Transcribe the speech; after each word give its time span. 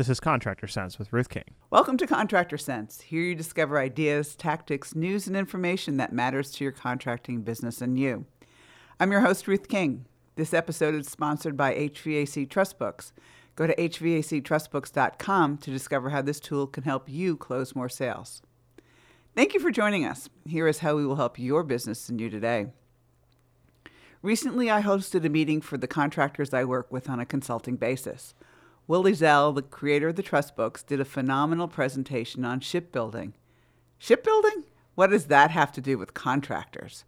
This 0.00 0.08
is 0.08 0.18
Contractor 0.18 0.66
Sense 0.66 0.98
with 0.98 1.12
Ruth 1.12 1.28
King. 1.28 1.44
Welcome 1.68 1.98
to 1.98 2.06
Contractor 2.06 2.56
Sense. 2.56 3.02
Here 3.02 3.20
you 3.20 3.34
discover 3.34 3.78
ideas, 3.78 4.34
tactics, 4.34 4.94
news, 4.94 5.26
and 5.26 5.36
information 5.36 5.98
that 5.98 6.10
matters 6.10 6.52
to 6.52 6.64
your 6.64 6.72
contracting 6.72 7.42
business 7.42 7.82
and 7.82 7.98
you. 7.98 8.24
I'm 8.98 9.12
your 9.12 9.20
host, 9.20 9.46
Ruth 9.46 9.68
King. 9.68 10.06
This 10.36 10.54
episode 10.54 10.94
is 10.94 11.06
sponsored 11.06 11.54
by 11.54 11.74
HVAC 11.74 12.48
Trust 12.48 12.78
Books. 12.78 13.12
Go 13.56 13.66
to 13.66 13.76
hvactrustbooks.com 13.76 15.58
to 15.58 15.70
discover 15.70 16.08
how 16.08 16.22
this 16.22 16.40
tool 16.40 16.66
can 16.66 16.84
help 16.84 17.06
you 17.06 17.36
close 17.36 17.74
more 17.74 17.90
sales. 17.90 18.40
Thank 19.36 19.52
you 19.52 19.60
for 19.60 19.70
joining 19.70 20.06
us. 20.06 20.30
Here 20.46 20.66
is 20.66 20.78
how 20.78 20.96
we 20.96 21.04
will 21.04 21.16
help 21.16 21.38
your 21.38 21.62
business 21.62 22.08
and 22.08 22.18
you 22.18 22.30
today. 22.30 22.68
Recently, 24.22 24.70
I 24.70 24.80
hosted 24.80 25.26
a 25.26 25.28
meeting 25.28 25.60
for 25.60 25.76
the 25.76 25.86
contractors 25.86 26.54
I 26.54 26.64
work 26.64 26.90
with 26.90 27.10
on 27.10 27.20
a 27.20 27.26
consulting 27.26 27.76
basis. 27.76 28.34
Will 28.90 29.04
Ezell, 29.04 29.54
the 29.54 29.62
creator 29.62 30.08
of 30.08 30.16
the 30.16 30.22
Trust 30.24 30.56
Books, 30.56 30.82
did 30.82 30.98
a 30.98 31.04
phenomenal 31.04 31.68
presentation 31.68 32.44
on 32.44 32.58
shipbuilding. 32.58 33.34
Shipbuilding? 33.98 34.64
What 34.96 35.10
does 35.10 35.26
that 35.26 35.52
have 35.52 35.70
to 35.74 35.80
do 35.80 35.96
with 35.96 36.12
contractors? 36.12 37.04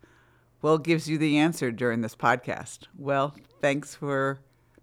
Will 0.61 0.79
gives 0.79 1.09
you 1.09 1.19
the 1.19 1.37
answer 1.37 1.73
during 1.73 2.01
this 2.01 2.15
podcast. 2.15 2.87
Well, 2.97 3.35
thanks 3.61 3.97
for 3.97 4.39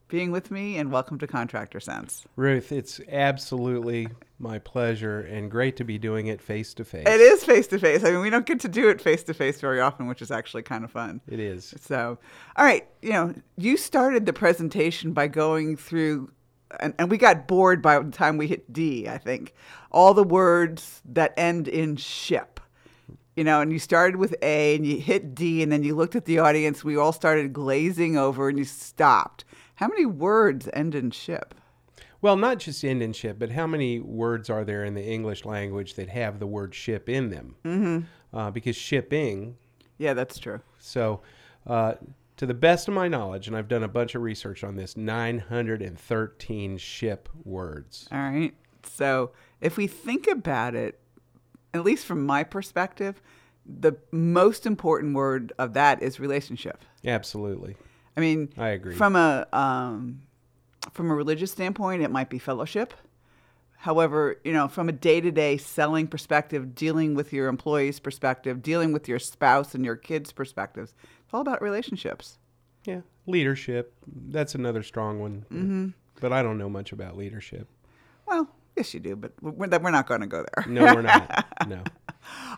being 0.09 0.29
with 0.29 0.51
me 0.51 0.75
and 0.75 0.91
welcome 0.91 1.17
to 1.19 1.25
Contractor 1.25 1.79
Sense. 1.79 2.25
Ruth, 2.35 2.73
it's 2.73 2.99
absolutely 3.09 4.09
my 4.37 4.59
pleasure 4.59 5.21
and 5.21 5.49
great 5.49 5.77
to 5.77 5.85
be 5.85 5.97
doing 5.97 6.27
it 6.27 6.41
face 6.41 6.73
to 6.73 6.83
face. 6.83 7.07
It 7.07 7.21
is 7.21 7.45
face 7.45 7.67
to 7.67 7.79
face. 7.79 8.03
I 8.03 8.11
mean, 8.11 8.19
we 8.19 8.29
don't 8.29 8.45
get 8.45 8.59
to 8.59 8.67
do 8.67 8.89
it 8.89 8.99
face 8.99 9.23
to 9.23 9.33
face 9.33 9.61
very 9.61 9.79
often, 9.79 10.07
which 10.07 10.21
is 10.21 10.31
actually 10.31 10.63
kind 10.63 10.83
of 10.83 10.91
fun. 10.91 11.21
It 11.29 11.39
is. 11.39 11.73
So, 11.79 12.17
all 12.57 12.65
right, 12.65 12.85
you 13.01 13.11
know, 13.11 13.35
you 13.55 13.77
started 13.77 14.25
the 14.25 14.33
presentation 14.33 15.13
by 15.13 15.29
going 15.29 15.77
through 15.77 16.31
and, 16.79 16.93
and 16.97 17.09
we 17.09 17.17
got 17.17 17.47
bored 17.47 17.81
by 17.81 17.99
the 17.99 18.11
time 18.11 18.37
we 18.37 18.47
hit 18.47 18.71
D, 18.71 19.07
I 19.07 19.17
think. 19.17 19.53
All 19.91 20.13
the 20.13 20.23
words 20.23 21.01
that 21.05 21.33
end 21.37 21.67
in 21.67 21.95
ship. 21.95 22.59
You 23.35 23.43
know, 23.43 23.61
and 23.61 23.71
you 23.71 23.79
started 23.79 24.17
with 24.17 24.35
A 24.41 24.75
and 24.75 24.85
you 24.85 24.99
hit 24.99 25.33
D 25.33 25.63
and 25.63 25.71
then 25.71 25.83
you 25.83 25.95
looked 25.95 26.15
at 26.15 26.25
the 26.25 26.39
audience, 26.39 26.83
we 26.83 26.97
all 26.97 27.13
started 27.13 27.53
glazing 27.53 28.17
over 28.17 28.49
and 28.49 28.57
you 28.57 28.65
stopped. 28.65 29.45
How 29.75 29.87
many 29.87 30.05
words 30.05 30.67
end 30.73 30.93
in 30.93 31.11
ship? 31.11 31.55
Well, 32.21 32.35
not 32.35 32.59
just 32.59 32.83
end 32.83 33.01
in 33.01 33.13
ship, 33.13 33.39
but 33.39 33.51
how 33.51 33.65
many 33.65 33.99
words 34.01 34.49
are 34.49 34.65
there 34.65 34.83
in 34.83 34.93
the 34.93 35.05
English 35.05 35.45
language 35.45 35.93
that 35.93 36.09
have 36.09 36.39
the 36.39 36.47
word 36.47 36.75
ship 36.75 37.07
in 37.07 37.29
them? 37.29 37.55
Mm-hmm. 37.63 38.37
Uh, 38.37 38.51
because 38.51 38.75
shipping. 38.75 39.55
Yeah, 39.97 40.13
that's 40.13 40.37
true. 40.37 40.59
So, 40.79 41.21
uh, 41.65 41.93
to 42.39 42.45
the 42.45 42.53
best 42.53 42.87
of 42.87 42.93
my 42.93 43.09
knowledge, 43.09 43.47
and 43.47 43.57
I've 43.57 43.67
done 43.67 43.83
a 43.83 43.89
bunch 43.89 44.15
of 44.15 44.21
research 44.21 44.63
on 44.63 44.77
this, 44.77 44.95
913 44.95 46.77
ship 46.77 47.27
words. 47.43 48.07
All 48.13 48.17
right. 48.17 48.53
So 48.83 49.31
if 49.59 49.75
we 49.75 49.87
think 49.87 50.25
about 50.25 50.73
it, 50.73 51.01
at 51.73 51.83
least 51.83 52.05
from 52.05 52.25
my 52.25 52.45
perspective, 52.45 53.21
the 53.65 53.97
most 54.13 54.65
important 54.65 55.15
word 55.15 55.51
of 55.59 55.73
that 55.73 56.01
is 56.01 56.17
relationship. 56.21 56.81
Absolutely. 57.05 57.75
I 58.15 58.21
mean, 58.21 58.53
I 58.57 58.69
agree. 58.69 58.95
From 58.95 59.17
a 59.17 59.45
um, 59.51 60.21
from 60.93 61.11
a 61.11 61.15
religious 61.15 61.51
standpoint, 61.51 62.03
it 62.03 62.09
might 62.09 62.29
be 62.29 62.39
fellowship. 62.39 62.93
However, 63.79 64.39
you 64.45 64.53
know, 64.53 64.67
from 64.69 64.87
a 64.87 64.93
day-to-day 64.93 65.57
selling 65.57 66.07
perspective, 66.07 66.73
dealing 66.73 67.15
with 67.15 67.31
your 67.31 67.47
employees' 67.47 67.99
perspective, 67.99 68.61
dealing 68.61 68.93
with 68.93 69.07
your 69.07 69.19
spouse 69.19 69.73
and 69.75 69.85
your 69.85 69.95
kids' 69.95 70.33
perspectives, 70.33 70.93
all 71.33 71.41
about 71.41 71.61
relationships. 71.61 72.37
Yeah, 72.85 73.01
leadership. 73.27 73.93
That's 74.07 74.55
another 74.55 74.83
strong 74.83 75.19
one. 75.19 75.45
Mm-hmm. 75.51 75.87
But 76.19 76.33
I 76.33 76.43
don't 76.43 76.57
know 76.57 76.69
much 76.69 76.91
about 76.91 77.17
leadership. 77.17 77.67
Well, 78.25 78.49
yes, 78.75 78.93
you 78.93 78.99
do, 78.99 79.15
but 79.15 79.33
we're, 79.41 79.67
we're 79.67 79.91
not 79.91 80.07
going 80.07 80.21
to 80.21 80.27
go 80.27 80.45
there. 80.55 80.65
No, 80.67 80.83
we're 80.93 81.01
not. 81.01 81.45
no. 81.67 81.83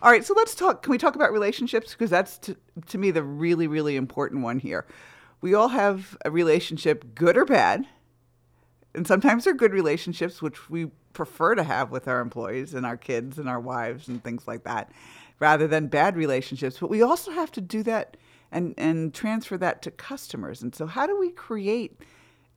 All 0.02 0.10
right, 0.10 0.24
so 0.24 0.34
let's 0.36 0.54
talk. 0.54 0.82
Can 0.82 0.90
we 0.90 0.98
talk 0.98 1.14
about 1.14 1.32
relationships? 1.32 1.92
Because 1.92 2.10
that's 2.10 2.38
to, 2.38 2.56
to 2.86 2.98
me 2.98 3.10
the 3.10 3.22
really, 3.22 3.66
really 3.66 3.96
important 3.96 4.42
one 4.42 4.58
here. 4.58 4.86
We 5.40 5.54
all 5.54 5.68
have 5.68 6.16
a 6.24 6.30
relationship, 6.30 7.14
good 7.14 7.36
or 7.36 7.44
bad, 7.44 7.86
and 8.94 9.06
sometimes 9.06 9.44
they're 9.44 9.54
good 9.54 9.72
relationships, 9.72 10.40
which 10.40 10.70
we 10.70 10.90
prefer 11.12 11.54
to 11.54 11.62
have 11.64 11.90
with 11.90 12.08
our 12.08 12.20
employees 12.20 12.74
and 12.74 12.86
our 12.86 12.96
kids 12.96 13.38
and 13.38 13.48
our 13.48 13.60
wives 13.60 14.08
and 14.08 14.22
things 14.22 14.46
like 14.46 14.64
that, 14.64 14.92
rather 15.40 15.66
than 15.66 15.88
bad 15.88 16.16
relationships. 16.16 16.78
But 16.78 16.90
we 16.90 17.02
also 17.02 17.32
have 17.32 17.50
to 17.52 17.60
do 17.60 17.82
that 17.84 18.16
and 18.52 18.74
and 18.76 19.12
transfer 19.12 19.56
that 19.58 19.82
to 19.82 19.90
customers. 19.90 20.62
And 20.62 20.74
so 20.74 20.86
how 20.86 21.06
do 21.06 21.18
we 21.18 21.30
create 21.30 22.00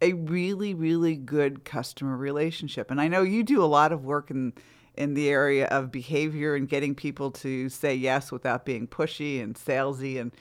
a 0.01 0.13
really 0.13 0.73
really 0.73 1.16
good 1.16 1.66
customer 1.66 2.17
relationship? 2.17 2.91
And 2.91 3.01
I 3.01 3.07
know 3.07 3.23
you 3.23 3.44
do 3.44 3.63
a 3.63 3.66
lot 3.66 3.91
of 3.91 4.05
work 4.05 4.29
in 4.29 4.53
in 4.95 5.13
the 5.13 5.29
area 5.29 5.66
of 5.67 5.91
behavior 5.91 6.55
and 6.55 6.69
getting 6.69 6.95
people 6.95 7.31
to 7.31 7.67
say 7.69 7.94
yes 7.94 8.31
without 8.31 8.66
being 8.66 8.88
pushy 8.88 9.41
and 9.41 9.55
salesy 9.55 10.19
and 10.19 10.31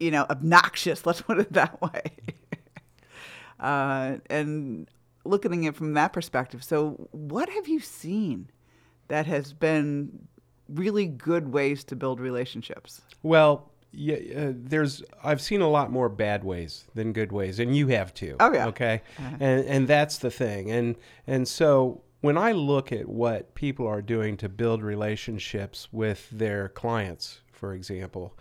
you 0.00 0.10
know 0.10 0.26
obnoxious. 0.30 1.06
Let's 1.06 1.22
put 1.22 1.38
it 1.38 1.52
that 1.52 1.80
way. 1.80 2.02
uh, 3.60 4.16
and 4.28 4.88
looking 5.24 5.66
at 5.66 5.74
it 5.74 5.76
from 5.76 5.94
that 5.94 6.12
perspective. 6.12 6.62
So, 6.62 7.08
what 7.12 7.48
have 7.48 7.68
you 7.68 7.80
seen 7.80 8.50
that 9.08 9.26
has 9.26 9.52
been 9.52 10.26
really 10.68 11.06
good 11.06 11.52
ways 11.52 11.84
to 11.84 11.96
build 11.96 12.20
relationships? 12.20 13.02
Well, 13.22 13.70
yeah, 13.96 14.16
uh, 14.36 14.52
there's 14.54 15.02
I've 15.22 15.40
seen 15.40 15.60
a 15.60 15.68
lot 15.68 15.90
more 15.90 16.08
bad 16.08 16.44
ways 16.44 16.84
than 16.94 17.12
good 17.12 17.32
ways, 17.32 17.58
and 17.58 17.76
you 17.76 17.88
have 17.88 18.12
too. 18.14 18.36
Oh 18.40 18.52
yeah. 18.52 18.66
Okay, 18.68 19.02
uh-huh. 19.18 19.36
and 19.40 19.64
and 19.66 19.88
that's 19.88 20.18
the 20.18 20.30
thing, 20.30 20.70
and 20.70 20.96
and 21.26 21.46
so 21.46 22.02
when 22.20 22.38
I 22.38 22.52
look 22.52 22.90
at 22.90 23.08
what 23.08 23.54
people 23.54 23.86
are 23.86 24.02
doing 24.02 24.36
to 24.38 24.48
build 24.48 24.82
relationships 24.82 25.88
with 25.92 26.28
their 26.30 26.70
clients, 26.70 27.40
for 27.52 27.74
example, 27.74 28.34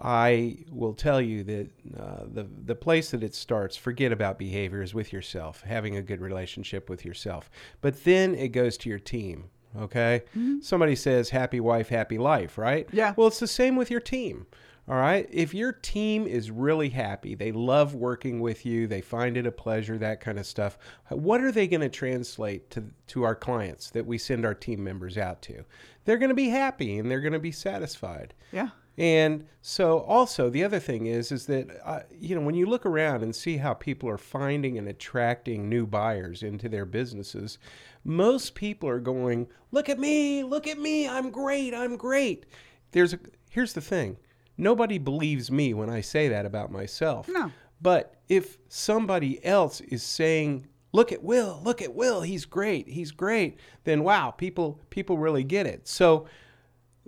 I 0.00 0.58
will 0.70 0.94
tell 0.94 1.20
you 1.20 1.44
that 1.44 1.70
uh, 1.98 2.24
the 2.32 2.46
the 2.64 2.74
place 2.74 3.10
that 3.10 3.22
it 3.22 3.34
starts, 3.34 3.76
forget 3.76 4.12
about 4.12 4.38
behavior, 4.38 4.82
is 4.82 4.94
with 4.94 5.12
yourself, 5.12 5.62
having 5.62 5.96
a 5.96 6.02
good 6.02 6.20
relationship 6.20 6.88
with 6.88 7.04
yourself. 7.04 7.50
But 7.80 8.04
then 8.04 8.34
it 8.34 8.48
goes 8.48 8.76
to 8.78 8.88
your 8.88 8.98
team. 8.98 9.50
Okay, 9.76 10.22
mm-hmm. 10.30 10.60
somebody 10.60 10.94
says 10.94 11.30
happy 11.30 11.58
wife, 11.58 11.88
happy 11.88 12.18
life, 12.18 12.56
right? 12.56 12.88
Yeah. 12.92 13.14
Well, 13.16 13.26
it's 13.26 13.40
the 13.40 13.48
same 13.48 13.76
with 13.76 13.90
your 13.90 14.00
team. 14.00 14.46
All 14.86 14.96
right. 14.96 15.26
If 15.30 15.54
your 15.54 15.72
team 15.72 16.26
is 16.26 16.50
really 16.50 16.90
happy, 16.90 17.34
they 17.34 17.52
love 17.52 17.94
working 17.94 18.40
with 18.40 18.66
you, 18.66 18.86
they 18.86 19.00
find 19.00 19.36
it 19.36 19.46
a 19.46 19.52
pleasure, 19.52 19.96
that 19.96 20.20
kind 20.20 20.38
of 20.38 20.46
stuff, 20.46 20.76
what 21.08 21.40
are 21.40 21.52
they 21.52 21.66
going 21.66 21.80
to 21.80 21.88
translate 21.88 22.70
to, 22.72 22.84
to 23.08 23.22
our 23.22 23.34
clients 23.34 23.90
that 23.90 24.04
we 24.04 24.18
send 24.18 24.44
our 24.44 24.54
team 24.54 24.84
members 24.84 25.16
out 25.16 25.40
to? 25.42 25.64
They're 26.04 26.18
going 26.18 26.28
to 26.28 26.34
be 26.34 26.50
happy 26.50 26.98
and 26.98 27.10
they're 27.10 27.20
going 27.20 27.32
to 27.32 27.38
be 27.38 27.52
satisfied. 27.52 28.34
Yeah. 28.52 28.68
And 28.96 29.46
so 29.60 30.00
also 30.00 30.50
the 30.50 30.62
other 30.62 30.78
thing 30.78 31.06
is 31.06 31.32
is 31.32 31.46
that 31.46 31.68
uh, 31.84 32.00
you 32.16 32.36
know 32.36 32.42
when 32.42 32.54
you 32.54 32.66
look 32.66 32.86
around 32.86 33.24
and 33.24 33.34
see 33.34 33.56
how 33.56 33.74
people 33.74 34.08
are 34.08 34.18
finding 34.18 34.78
and 34.78 34.86
attracting 34.86 35.68
new 35.68 35.84
buyers 35.84 36.44
into 36.44 36.68
their 36.68 36.84
businesses, 36.84 37.58
most 38.04 38.54
people 38.54 38.88
are 38.88 39.00
going, 39.00 39.48
"Look 39.72 39.88
at 39.88 39.98
me, 39.98 40.44
look 40.44 40.68
at 40.68 40.78
me, 40.78 41.08
I'm 41.08 41.30
great, 41.30 41.74
I'm 41.74 41.96
great." 41.96 42.46
There's 42.92 43.14
a 43.14 43.18
here's 43.50 43.72
the 43.72 43.80
thing 43.80 44.16
Nobody 44.56 44.98
believes 44.98 45.50
me 45.50 45.74
when 45.74 45.90
I 45.90 46.00
say 46.00 46.28
that 46.28 46.46
about 46.46 46.70
myself. 46.70 47.28
No. 47.28 47.50
But 47.80 48.14
if 48.28 48.58
somebody 48.68 49.44
else 49.44 49.80
is 49.80 50.02
saying, 50.02 50.66
"Look 50.92 51.12
at 51.12 51.22
Will, 51.22 51.60
look 51.64 51.82
at 51.82 51.94
Will, 51.94 52.22
he's 52.22 52.44
great, 52.44 52.88
he's 52.88 53.10
great," 53.10 53.58
then 53.84 54.04
wow, 54.04 54.30
people 54.30 54.80
people 54.90 55.18
really 55.18 55.44
get 55.44 55.66
it. 55.66 55.88
So 55.88 56.26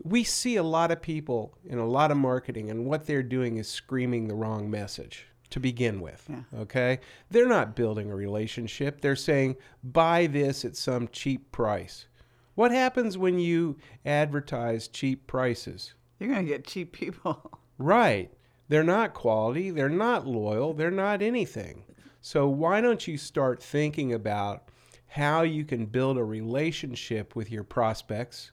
we 0.03 0.25
see 0.25 0.57
a 0.57 0.63
lot 0.63 0.91
of 0.91 1.01
people 1.01 1.57
in 1.65 1.79
a 1.79 1.87
lot 1.87 2.11
of 2.11 2.17
marketing 2.19 2.69
and 2.71 2.85
what 2.85 3.07
they're 3.07 3.23
doing 3.23 3.57
is 3.57 3.69
screaming 3.69 4.29
the 4.29 4.35
wrong 4.35 4.69
message 4.71 5.27
to 5.49 5.61
begin 5.61 6.01
with. 6.01 6.27
Yeah. 6.29 6.43
Okay? 6.61 6.99
They're 7.31 7.49
not 7.49 7.77
building 7.77 8.11
a 8.11 8.17
relationship. 8.17 9.01
They're 9.01 9.17
saying, 9.17 9.57
"Buy 9.83 10.27
this 10.27 10.65
at 10.65 10.77
some 10.77 11.09
cheap 11.09 11.53
price." 11.53 12.09
What 12.57 12.73
happens 12.73 13.17
when 13.17 13.39
you 13.39 13.77
advertise 14.05 14.89
cheap 14.89 15.27
prices? 15.27 15.95
You're 16.19 16.31
going 16.31 16.45
to 16.45 16.51
get 16.51 16.67
cheap 16.67 16.93
people. 16.93 17.51
Right. 17.79 18.33
They're 18.69 18.83
not 18.83 19.13
quality, 19.13 19.71
they're 19.71 19.91
not 19.91 20.27
loyal, 20.27 20.73
they're 20.73 20.91
not 20.91 21.21
anything. 21.21 21.85
So 22.23 22.49
why 22.49 22.81
don't 22.81 23.07
you 23.07 23.19
start 23.19 23.63
thinking 23.63 24.15
about 24.15 24.71
how 25.09 25.43
you 25.43 25.65
can 25.65 25.85
build 25.85 26.17
a 26.17 26.25
relationship 26.25 27.37
with 27.37 27.51
your 27.51 27.65
prospects 27.65 28.51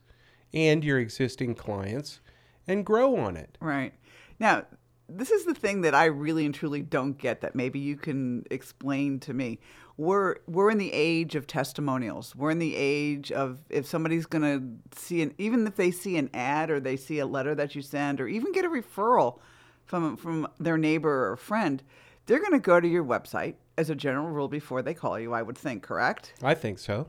and 0.52 0.84
your 0.84 0.98
existing 0.98 1.54
clients 1.54 2.20
and 2.68 2.84
grow 2.84 3.16
on 3.16 3.36
it? 3.38 3.56
Right. 3.60 3.94
Now, 4.38 4.66
this 5.08 5.30
is 5.30 5.44
the 5.44 5.54
thing 5.54 5.80
that 5.82 5.94
I 5.94 6.06
really 6.06 6.46
and 6.46 6.54
truly 6.54 6.82
don't 6.82 7.18
get 7.18 7.40
that 7.40 7.54
maybe 7.54 7.78
you 7.78 7.96
can 7.96 8.44
explain 8.50 9.20
to 9.20 9.34
me. 9.34 9.58
We're 9.96 10.36
we're 10.46 10.70
in 10.70 10.78
the 10.78 10.92
age 10.92 11.36
of 11.36 11.46
testimonials. 11.46 12.34
We're 12.34 12.50
in 12.50 12.58
the 12.58 12.74
age 12.76 13.30
of 13.30 13.60
if 13.70 13.86
somebody's 13.86 14.26
going 14.26 14.42
to 14.42 14.98
see 14.98 15.22
an 15.22 15.34
even 15.38 15.66
if 15.66 15.76
they 15.76 15.90
see 15.92 16.16
an 16.16 16.30
ad 16.34 16.70
or 16.70 16.80
they 16.80 16.96
see 16.96 17.20
a 17.20 17.26
letter 17.26 17.54
that 17.54 17.74
you 17.74 17.82
send 17.82 18.20
or 18.20 18.26
even 18.26 18.52
get 18.52 18.64
a 18.64 18.68
referral 18.68 19.38
from 19.86 20.16
from 20.16 20.48
their 20.58 20.76
neighbor 20.78 21.30
or 21.30 21.36
friend, 21.36 21.82
they're 22.26 22.40
going 22.40 22.52
to 22.52 22.58
go 22.58 22.80
to 22.80 22.88
your 22.88 23.04
website 23.04 23.54
as 23.78 23.88
a 23.90 23.94
general 23.94 24.28
rule 24.30 24.48
before 24.48 24.82
they 24.82 24.94
call 24.94 25.18
you, 25.18 25.32
I 25.32 25.42
would 25.42 25.58
think, 25.58 25.82
correct? 25.82 26.32
I 26.42 26.54
think 26.54 26.78
so. 26.78 27.08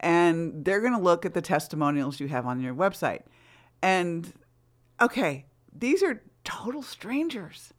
and 0.00 0.64
they're 0.64 0.80
going 0.80 0.92
to 0.92 1.00
look 1.02 1.24
at 1.24 1.34
the 1.34 1.42
testimonials 1.42 2.20
you 2.20 2.28
have 2.28 2.46
on 2.46 2.60
your 2.60 2.74
website. 2.74 3.22
And 3.82 4.32
okay, 5.00 5.46
these 5.72 6.02
are 6.02 6.22
total 6.44 6.82
strangers. 6.82 7.72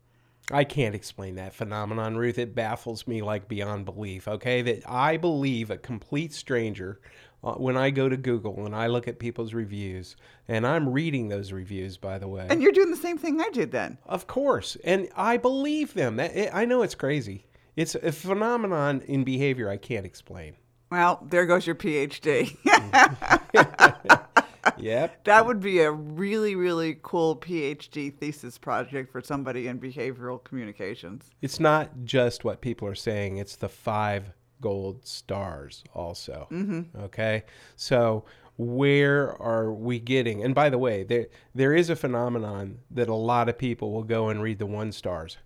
I 0.52 0.64
can't 0.64 0.96
explain 0.96 1.36
that 1.36 1.54
phenomenon, 1.54 2.18
Ruth. 2.18 2.38
It 2.38 2.54
baffles 2.54 3.08
me 3.08 3.22
like 3.22 3.48
beyond 3.48 3.86
belief. 3.86 4.28
Okay, 4.28 4.62
that 4.62 4.90
I 4.90 5.18
believe 5.18 5.72
a 5.72 5.78
complete 5.78 6.34
stranger 6.34 7.00
uh, 7.44 7.54
when 7.54 7.78
I 7.78 7.90
go 7.90 8.10
to 8.10 8.18
Google 8.18 8.66
and 8.66 8.76
I 8.76 8.88
look 8.88 9.08
at 9.08 9.20
people's 9.20 9.54
reviews, 9.54 10.16
and 10.48 10.66
I'm 10.66 10.90
reading 10.90 11.30
those 11.30 11.52
reviews, 11.52 11.98
by 11.98 12.18
the 12.20 12.28
way. 12.28 12.46
And 12.50 12.62
you're 12.62 12.72
doing 12.72 12.92
the 12.92 12.98
same 12.98 13.18
thing 13.18 13.42
I 13.42 13.50
did 13.50 13.72
then. 13.72 13.98
Of 14.06 14.28
course, 14.28 14.78
and 14.84 15.10
I 15.16 15.38
believe 15.38 15.94
them. 15.94 16.18
That, 16.18 16.36
it, 16.36 16.52
I 16.54 16.66
know 16.66 16.84
it's 16.84 16.96
crazy. 16.96 17.46
It's 17.76 17.96
a 17.96 18.12
phenomenon 18.12 19.02
in 19.06 19.24
behavior 19.24 19.70
I 19.70 19.78
can't 19.78 20.06
explain. 20.06 20.56
Well, 20.92 21.26
there 21.28 21.46
goes 21.46 21.66
your 21.66 21.76
PhD. 21.76 22.56
Yep. 24.86 25.24
that 25.24 25.46
would 25.48 25.60
be 25.60 25.80
a 25.80 25.92
really, 25.92 26.56
really 26.56 27.00
cool 27.02 27.36
PhD 27.36 28.16
thesis 28.16 28.60
project 28.60 29.12
for 29.12 29.20
somebody 29.20 29.68
in 29.68 29.80
behavioral 29.80 30.44
communications. 30.44 31.32
It's 31.42 31.60
not 31.60 31.90
just 32.04 32.44
what 32.44 32.62
people 32.62 32.88
are 32.88 32.96
saying, 32.96 33.38
it's 33.38 33.56
the 33.56 33.70
five 33.70 34.32
gold 34.62 35.06
stars 35.06 35.84
also. 35.94 36.48
Mm-hmm. 36.52 37.00
Okay. 37.06 37.44
So, 37.76 38.26
where 38.58 39.40
are 39.42 39.74
we 39.74 40.00
getting? 40.00 40.44
And 40.44 40.56
by 40.56 40.70
the 40.70 40.78
way, 40.78 41.04
there 41.04 41.28
there 41.54 41.74
is 41.74 41.90
a 41.90 41.96
phenomenon 41.96 42.80
that 42.92 43.10
a 43.10 43.16
lot 43.16 43.50
of 43.50 43.58
people 43.58 43.92
will 43.92 44.04
go 44.04 44.30
and 44.30 44.42
read 44.42 44.60
the 44.60 44.66
one 44.66 44.92
stars 44.92 45.38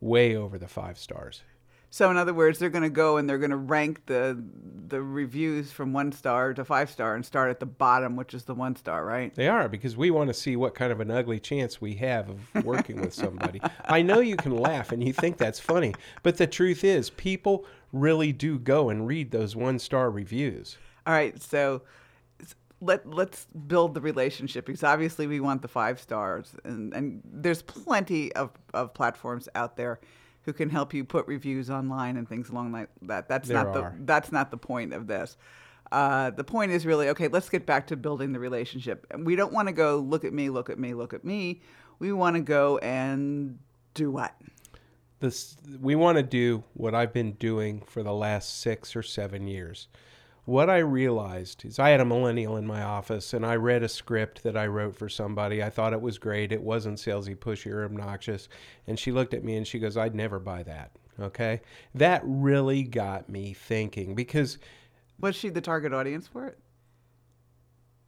way 0.00 0.36
over 0.36 0.58
the 0.58 0.68
five 0.68 0.98
stars. 0.98 1.42
So 1.92 2.10
in 2.10 2.16
other 2.16 2.32
words, 2.32 2.58
they're 2.58 2.70
going 2.70 2.84
to 2.84 2.88
go 2.88 3.18
and 3.18 3.28
they're 3.28 3.36
going 3.36 3.50
to 3.50 3.56
rank 3.58 4.06
the 4.06 4.42
the 4.88 5.02
reviews 5.02 5.70
from 5.70 5.92
one 5.92 6.10
star 6.10 6.54
to 6.54 6.64
five 6.64 6.90
star 6.90 7.14
and 7.14 7.24
start 7.24 7.50
at 7.50 7.60
the 7.60 7.66
bottom, 7.66 8.16
which 8.16 8.32
is 8.32 8.44
the 8.44 8.54
one 8.54 8.76
star, 8.76 9.04
right? 9.04 9.34
They 9.34 9.46
are 9.46 9.68
because 9.68 9.94
we 9.94 10.10
want 10.10 10.28
to 10.28 10.34
see 10.34 10.56
what 10.56 10.74
kind 10.74 10.90
of 10.90 11.00
an 11.00 11.10
ugly 11.10 11.38
chance 11.38 11.82
we 11.82 11.94
have 11.96 12.30
of 12.30 12.64
working 12.64 12.98
with 13.02 13.12
somebody. 13.12 13.60
I 13.84 14.00
know 14.00 14.20
you 14.20 14.36
can 14.36 14.56
laugh 14.56 14.90
and 14.90 15.04
you 15.04 15.12
think 15.12 15.36
that's 15.36 15.60
funny, 15.60 15.94
but 16.22 16.38
the 16.38 16.46
truth 16.46 16.82
is, 16.82 17.10
people 17.10 17.66
really 17.92 18.32
do 18.32 18.58
go 18.58 18.88
and 18.88 19.06
read 19.06 19.30
those 19.30 19.54
one 19.54 19.78
star 19.78 20.10
reviews. 20.10 20.78
All 21.06 21.12
right, 21.12 21.40
so 21.42 21.82
let 22.80 23.06
let's 23.06 23.44
build 23.66 23.92
the 23.92 24.00
relationship 24.00 24.64
because 24.64 24.82
obviously 24.82 25.26
we 25.26 25.40
want 25.40 25.60
the 25.60 25.68
five 25.68 26.00
stars, 26.00 26.56
and 26.64 26.94
and 26.94 27.20
there's 27.22 27.60
plenty 27.60 28.32
of 28.32 28.50
of 28.72 28.94
platforms 28.94 29.46
out 29.54 29.76
there 29.76 30.00
who 30.44 30.52
can 30.52 30.70
help 30.70 30.92
you 30.94 31.04
put 31.04 31.26
reviews 31.26 31.70
online 31.70 32.16
and 32.16 32.28
things 32.28 32.50
along 32.50 32.72
like 32.72 32.88
that. 33.02 33.28
That's 33.28 33.48
There 33.48 33.56
not 33.56 33.76
are. 33.76 33.94
the 33.98 34.04
that's 34.04 34.32
not 34.32 34.50
the 34.50 34.56
point 34.56 34.92
of 34.92 35.06
this. 35.06 35.36
Uh, 35.90 36.30
the 36.30 36.44
point 36.44 36.72
is 36.72 36.86
really 36.86 37.08
okay. 37.10 37.28
Let's 37.28 37.48
get 37.48 37.66
back 37.66 37.86
to 37.88 37.96
building 37.96 38.32
the 38.32 38.40
relationship. 38.40 39.06
And 39.10 39.26
we 39.26 39.36
don't 39.36 39.52
want 39.52 39.68
to 39.68 39.72
go 39.72 39.98
look 39.98 40.24
at 40.24 40.32
me, 40.32 40.48
look 40.48 40.70
at 40.70 40.78
me, 40.78 40.94
look 40.94 41.12
at 41.12 41.24
me. 41.24 41.60
We 41.98 42.12
want 42.12 42.36
to 42.36 42.42
go 42.42 42.78
and 42.78 43.58
do 43.94 44.10
what? 44.10 44.34
this 45.22 45.56
we 45.80 45.94
want 45.94 46.16
to 46.18 46.22
do 46.22 46.64
what 46.74 46.94
I've 46.94 47.12
been 47.12 47.32
doing 47.32 47.80
for 47.86 48.02
the 48.02 48.12
last 48.12 48.60
6 48.60 48.94
or 48.94 49.02
7 49.02 49.46
years. 49.46 49.88
What 50.44 50.68
I 50.68 50.78
realized 50.78 51.64
is 51.64 51.78
I 51.78 51.90
had 51.90 52.00
a 52.00 52.04
millennial 52.04 52.56
in 52.56 52.66
my 52.66 52.82
office 52.82 53.32
and 53.32 53.46
I 53.46 53.54
read 53.54 53.82
a 53.84 53.88
script 53.88 54.42
that 54.42 54.56
I 54.56 54.66
wrote 54.66 54.96
for 54.96 55.08
somebody. 55.08 55.62
I 55.62 55.70
thought 55.70 55.92
it 55.92 56.00
was 56.00 56.18
great. 56.18 56.50
It 56.50 56.62
wasn't 56.62 56.98
salesy, 56.98 57.36
pushy, 57.36 57.70
or 57.70 57.84
obnoxious. 57.84 58.48
And 58.88 58.98
she 58.98 59.12
looked 59.12 59.34
at 59.34 59.44
me 59.44 59.56
and 59.56 59.66
she 59.66 59.78
goes, 59.78 59.96
I'd 59.96 60.16
never 60.16 60.40
buy 60.40 60.64
that. 60.64 60.90
Okay. 61.20 61.60
That 61.94 62.22
really 62.24 62.82
got 62.82 63.28
me 63.28 63.52
thinking 63.52 64.14
because, 64.16 64.58
Was 65.20 65.36
she 65.36 65.48
the 65.48 65.60
target 65.60 65.92
audience 65.92 66.26
for 66.26 66.46
it? 66.46 66.58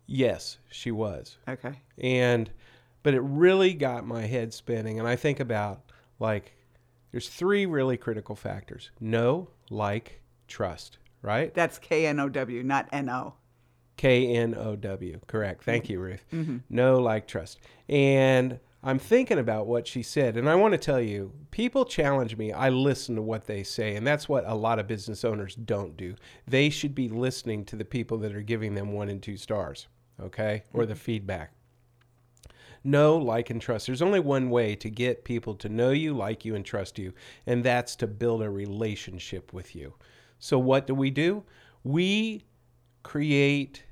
yes, 0.07 0.59
she 0.71 0.91
was. 0.91 1.39
Okay. 1.49 1.81
and 1.99 2.51
but 3.03 3.15
it 3.15 3.21
really 3.21 3.75
got 3.75 4.07
my 4.07 4.23
head 4.27 4.53
spinning 4.53 4.99
and 4.99 5.07
i 5.07 5.15
think 5.15 5.39
about 5.41 5.83
like 6.19 6.55
there's 7.11 7.29
three 7.29 7.65
really 7.67 7.97
critical 7.99 8.35
factors 8.35 8.91
know 8.99 9.49
like 9.71 10.21
trust 10.49 10.99
right? 11.25 11.53
That's 11.55 11.79
K 11.79 12.07
N 12.07 12.21
O 12.21 12.29
W, 12.29 12.63
not 12.63 12.89
N 12.93 13.09
O. 13.09 13.35
k-n-o-w 13.97 15.21
correct. 15.27 15.65
Thank 15.65 15.85
mm-hmm. 15.85 15.93
you 15.93 16.01
ruth. 16.01 16.25
Mm-hmm. 16.33 16.57
No, 16.69 16.99
like 16.99 17.27
trust. 17.27 17.61
And 17.89 18.61
i'm 18.87 18.99
thinking 18.99 19.39
about 19.39 19.67
what 19.67 19.87
she 19.87 20.03
said 20.03 20.37
and 20.37 20.47
i 20.47 20.55
want 20.55 20.73
to 20.73 20.77
tell 20.77 21.01
you 21.01 21.33
people 21.51 21.87
challenge 21.87 22.37
me 22.37 22.53
i 22.53 22.69
listen 22.69 23.15
to 23.15 23.23
what 23.23 23.47
they 23.47 23.63
say 23.63 23.97
and 23.97 24.07
that's 24.07 24.29
what 24.29 24.45
a 24.47 24.55
lot 24.55 24.79
of 24.79 24.87
business 24.87 25.25
owners 25.25 25.55
don't 25.55 25.97
do. 25.97 26.15
They 26.47 26.69
should 26.69 26.95
be 26.95 27.09
listening 27.09 27.65
to 27.65 27.77
the 27.77 27.85
people 27.87 28.19
that 28.19 28.35
are 28.35 28.43
giving 28.43 28.75
them 28.75 28.93
one 28.93 29.09
and 29.09 29.23
two 29.23 29.39
stars 29.39 29.89
okay? 30.23 30.65
Or 30.73 30.87
the 30.87 30.95
mm-hmm. 30.95 31.01
feedback 31.01 31.53
know, 32.85 33.17
like, 33.17 33.51
and 33.51 33.61
trust. 33.61 33.87
There's 33.87 34.03
only 34.03 34.21
one 34.21 34.51
way 34.51 34.77
to 34.77 34.91
get 34.91 35.25
people 35.25 35.55
to 35.57 35.69
know 35.69 35.91
you, 35.91 36.15
like 36.15 36.45
you, 36.45 36.55
and 36.55 36.65
trust 36.65 36.99
you, 36.99 37.13
and 37.47 37.65
that's 37.65 37.97
to 37.97 38.07
build 38.07 38.43
a 38.43 38.51
relationship 38.51 39.53
with 39.53 39.75
you. 39.75 39.95
So, 40.39 40.59
what 40.59 40.87
do 40.87 40.95
we 40.95 41.11
do? 41.11 41.43
We 41.83 42.45
create 43.03 43.85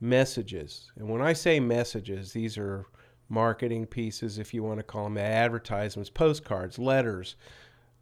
messages. 0.00 0.90
And 0.96 1.08
when 1.08 1.22
I 1.22 1.32
say 1.32 1.60
messages, 1.60 2.32
these 2.32 2.58
are 2.58 2.86
marketing 3.28 3.86
pieces, 3.86 4.38
if 4.38 4.52
you 4.52 4.62
want 4.62 4.78
to 4.78 4.82
call 4.82 5.04
them 5.04 5.16
advertisements, 5.16 6.10
postcards, 6.10 6.78
letters, 6.78 7.36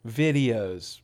videos, 0.06 1.00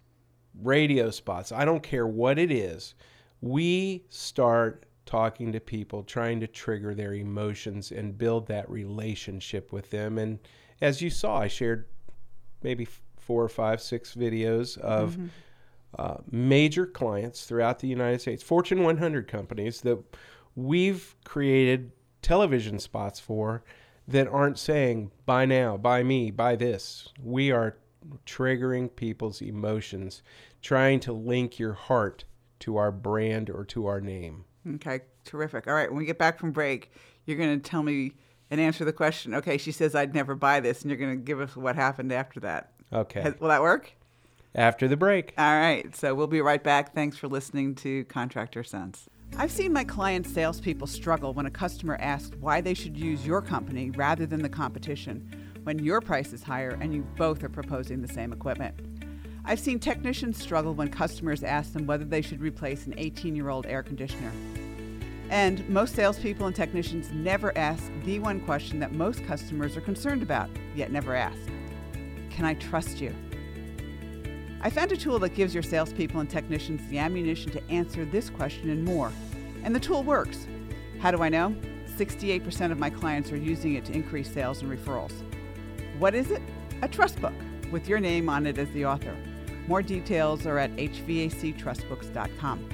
radio 0.62 1.10
spots. 1.10 1.52
I 1.52 1.64
don't 1.64 1.82
care 1.82 2.06
what 2.06 2.38
it 2.38 2.50
is. 2.50 2.94
We 3.40 4.04
start 4.08 4.85
talking 5.06 5.52
to 5.52 5.60
people, 5.60 6.02
trying 6.02 6.40
to 6.40 6.46
trigger 6.46 6.94
their 6.94 7.14
emotions 7.14 7.92
and 7.92 8.18
build 8.18 8.48
that 8.48 8.68
relationship 8.68 9.72
with 9.72 9.90
them. 9.90 10.18
And 10.18 10.38
as 10.80 11.00
you 11.00 11.08
saw, 11.08 11.38
I 11.38 11.48
shared 11.48 11.86
maybe 12.62 12.86
four 13.18 13.42
or 13.42 13.48
five, 13.48 13.80
six 13.80 14.14
videos 14.14 14.76
of 14.78 15.16
uh, 15.98 16.16
major 16.30 16.86
clients 16.86 17.46
throughout 17.46 17.78
the 17.78 17.88
United 17.88 18.20
States, 18.20 18.42
Fortune 18.42 18.82
100 18.82 19.28
companies 19.28 19.80
that 19.80 19.98
we've 20.54 21.14
created 21.24 21.92
television 22.22 22.78
spots 22.78 23.20
for 23.20 23.62
that 24.08 24.28
aren't 24.28 24.58
saying 24.58 25.10
buy 25.24 25.44
now, 25.46 25.76
buy 25.76 26.02
me, 26.02 26.30
buy 26.30 26.56
this. 26.56 27.08
We 27.22 27.50
are 27.50 27.76
triggering 28.24 28.94
people's 28.94 29.40
emotions, 29.40 30.22
trying 30.62 31.00
to 31.00 31.12
link 31.12 31.58
your 31.58 31.72
heart 31.72 32.24
to 32.60 32.76
our 32.76 32.92
brand 32.92 33.50
or 33.50 33.64
to 33.64 33.86
our 33.86 34.00
name. 34.00 34.44
Okay, 34.74 35.00
terrific. 35.24 35.66
All 35.68 35.74
right, 35.74 35.88
when 35.88 35.98
we 35.98 36.04
get 36.06 36.18
back 36.18 36.38
from 36.38 36.52
break, 36.52 36.92
you're 37.24 37.36
going 37.36 37.60
to 37.60 37.70
tell 37.70 37.82
me 37.82 38.12
and 38.50 38.60
answer 38.60 38.84
the 38.84 38.92
question. 38.92 39.34
Okay, 39.34 39.58
she 39.58 39.72
says 39.72 39.94
I'd 39.94 40.14
never 40.14 40.34
buy 40.34 40.60
this, 40.60 40.82
and 40.82 40.90
you're 40.90 40.98
going 40.98 41.16
to 41.16 41.22
give 41.24 41.40
us 41.40 41.56
what 41.56 41.76
happened 41.76 42.12
after 42.12 42.40
that. 42.40 42.72
Okay. 42.92 43.20
Has- 43.20 43.38
Will 43.40 43.48
that 43.48 43.62
work? 43.62 43.92
After 44.54 44.88
the 44.88 44.96
break. 44.96 45.34
All 45.36 45.44
right, 45.58 45.94
so 45.94 46.14
we'll 46.14 46.26
be 46.26 46.40
right 46.40 46.62
back. 46.62 46.94
Thanks 46.94 47.16
for 47.16 47.28
listening 47.28 47.74
to 47.76 48.04
Contractor 48.04 48.64
Sense. 48.64 49.08
I've 49.36 49.50
seen 49.52 49.72
my 49.72 49.84
client 49.84 50.26
salespeople 50.26 50.86
struggle 50.86 51.34
when 51.34 51.44
a 51.46 51.50
customer 51.50 51.98
asks 52.00 52.34
why 52.40 52.60
they 52.62 52.72
should 52.72 52.96
use 52.96 53.26
your 53.26 53.42
company 53.42 53.90
rather 53.90 54.24
than 54.24 54.40
the 54.40 54.48
competition 54.48 55.30
when 55.64 55.78
your 55.80 56.00
price 56.00 56.32
is 56.32 56.42
higher 56.42 56.78
and 56.80 56.94
you 56.94 57.02
both 57.16 57.42
are 57.42 57.48
proposing 57.50 58.00
the 58.00 58.08
same 58.08 58.32
equipment. 58.32 58.74
I've 59.44 59.60
seen 59.60 59.78
technicians 59.78 60.40
struggle 60.40 60.74
when 60.74 60.88
customers 60.88 61.42
ask 61.42 61.72
them 61.72 61.86
whether 61.86 62.04
they 62.04 62.22
should 62.22 62.40
replace 62.40 62.86
an 62.86 62.94
18 62.96 63.36
year 63.36 63.48
old 63.50 63.66
air 63.66 63.82
conditioner. 63.82 64.32
And 65.30 65.68
most 65.68 65.94
salespeople 65.94 66.46
and 66.46 66.54
technicians 66.54 67.10
never 67.10 67.56
ask 67.58 67.90
the 68.04 68.18
one 68.20 68.40
question 68.40 68.78
that 68.80 68.92
most 68.92 69.24
customers 69.26 69.76
are 69.76 69.80
concerned 69.80 70.22
about, 70.22 70.48
yet 70.74 70.92
never 70.92 71.14
ask 71.14 71.38
Can 72.30 72.44
I 72.44 72.54
trust 72.54 73.00
you? 73.00 73.14
I 74.60 74.70
found 74.70 74.90
a 74.92 74.96
tool 74.96 75.18
that 75.20 75.34
gives 75.34 75.54
your 75.54 75.62
salespeople 75.62 76.20
and 76.20 76.30
technicians 76.30 76.88
the 76.88 76.98
ammunition 76.98 77.50
to 77.52 77.70
answer 77.70 78.04
this 78.04 78.30
question 78.30 78.70
and 78.70 78.84
more. 78.84 79.12
And 79.62 79.74
the 79.74 79.80
tool 79.80 80.02
works. 80.02 80.46
How 80.98 81.10
do 81.10 81.22
I 81.22 81.28
know? 81.28 81.54
68% 81.96 82.72
of 82.72 82.78
my 82.78 82.90
clients 82.90 83.32
are 83.32 83.36
using 83.36 83.74
it 83.74 83.84
to 83.86 83.92
increase 83.92 84.32
sales 84.32 84.62
and 84.62 84.70
referrals. 84.70 85.12
What 85.98 86.14
is 86.14 86.30
it? 86.30 86.42
A 86.82 86.88
trust 86.88 87.20
book 87.20 87.34
with 87.70 87.88
your 87.88 88.00
name 88.00 88.28
on 88.28 88.46
it 88.46 88.58
as 88.58 88.70
the 88.70 88.84
author. 88.86 89.16
More 89.66 89.82
details 89.82 90.46
are 90.46 90.58
at 90.58 90.74
hvactrustbooks.com. 90.76 92.68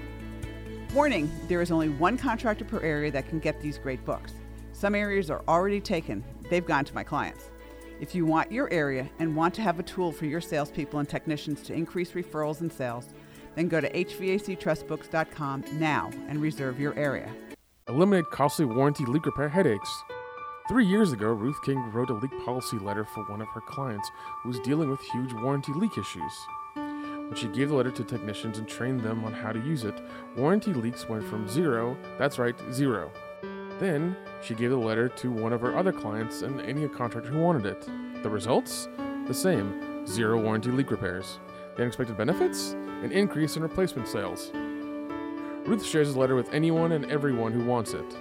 Warning 0.95 1.31
there 1.49 1.63
is 1.63 1.71
only 1.71 1.89
one 1.89 2.19
contractor 2.19 2.67
per 2.67 2.79
area 2.81 3.11
that 3.13 3.27
can 3.27 3.39
get 3.39 3.59
these 3.63 3.79
great 3.79 4.05
books. 4.05 4.35
Some 4.75 4.95
areas 4.95 5.31
are 5.31 5.43
already 5.49 5.81
taken, 5.81 6.23
they've 6.51 6.67
gone 6.67 6.85
to 6.85 6.95
my 6.95 7.03
clients. 7.03 7.49
If 7.99 8.15
you 8.15 8.27
want 8.27 8.53
your 8.53 8.71
area 8.71 9.09
and 9.19 9.35
want 9.35 9.55
to 9.55 9.63
have 9.63 9.79
a 9.79 9.83
tool 9.83 10.13
for 10.13 10.27
your 10.27 10.43
salespeople 10.43 10.99
and 10.99 11.09
technicians 11.09 11.63
to 11.63 11.73
increase 11.73 12.11
referrals 12.11 12.61
and 12.61 12.71
sales, 12.71 13.09
then 13.55 13.69
go 13.69 13.81
to 13.81 13.89
hvactrustbooks.com 13.91 15.65
now 15.75 16.11
and 16.29 16.43
reserve 16.43 16.79
your 16.79 16.95
area. 16.99 17.31
Eliminate 17.89 18.27
costly 18.31 18.67
warranty 18.67 19.07
leak 19.07 19.25
repair 19.25 19.49
headaches. 19.49 19.91
Three 20.69 20.85
years 20.85 21.13
ago, 21.13 21.29
Ruth 21.29 21.61
King 21.65 21.79
wrote 21.93 22.11
a 22.11 22.15
leak 22.15 22.33
policy 22.45 22.79
letter 22.79 23.07
for 23.07 23.25
one 23.31 23.41
of 23.41 23.49
her 23.49 23.63
clients 23.63 24.11
who 24.43 24.51
was 24.51 24.61
dealing 24.61 24.91
with 24.91 25.01
huge 25.01 25.33
warranty 25.33 25.73
leak 25.73 25.97
issues. 25.97 26.33
When 27.29 27.35
she 27.35 27.49
gave 27.49 27.71
the 27.71 27.75
letter 27.75 27.91
to 27.91 28.05
technicians 28.05 28.59
and 28.59 28.69
trained 28.69 29.01
them 29.01 29.25
on 29.25 29.33
how 29.33 29.53
to 29.53 29.61
use 29.61 29.85
it, 29.85 29.95
warranty 30.37 30.73
leaks 30.73 31.09
went 31.09 31.25
from 31.25 31.49
zero, 31.49 31.97
that's 32.19 32.39
right, 32.39 32.55
zero. 32.73 33.11
Then, 33.79 34.17
she 34.43 34.55
gave 34.55 34.71
the 34.71 34.77
letter 34.77 35.09
to 35.09 35.31
one 35.31 35.53
of 35.53 35.61
her 35.61 35.77
other 35.77 35.93
clients 35.93 36.43
and 36.43 36.61
any 36.61 36.87
contractor 36.89 37.31
who 37.31 37.39
wanted 37.39 37.67
it. 37.67 37.89
The 38.23 38.31
results? 38.31 38.89
The 39.27 39.35
same 39.35 40.07
zero 40.07 40.41
warranty 40.41 40.71
leak 40.71 40.91
repairs. 40.91 41.39
The 41.77 41.83
unexpected 41.83 42.17
benefits? 42.17 42.73
An 42.73 43.11
increase 43.13 43.57
in 43.57 43.63
replacement 43.63 44.09
sales. 44.09 44.51
Ruth 45.65 45.85
shares 45.85 46.13
the 46.13 46.21
letter 46.21 46.35
with 46.35 46.53
anyone 46.53 46.93
and 46.93 47.11
everyone 47.11 47.53
who 47.53 47.65
wants 47.65 47.95
it. 47.95 48.17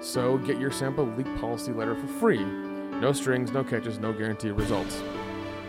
So 0.00 0.38
get 0.38 0.58
your 0.58 0.70
sample 0.70 1.06
leak 1.06 1.26
policy 1.40 1.72
letter 1.72 1.94
for 1.94 2.06
free. 2.06 2.44
No 2.44 3.12
strings, 3.12 3.52
no 3.52 3.62
catches, 3.62 3.98
no 3.98 4.12
guaranteed 4.12 4.52
results. 4.52 5.02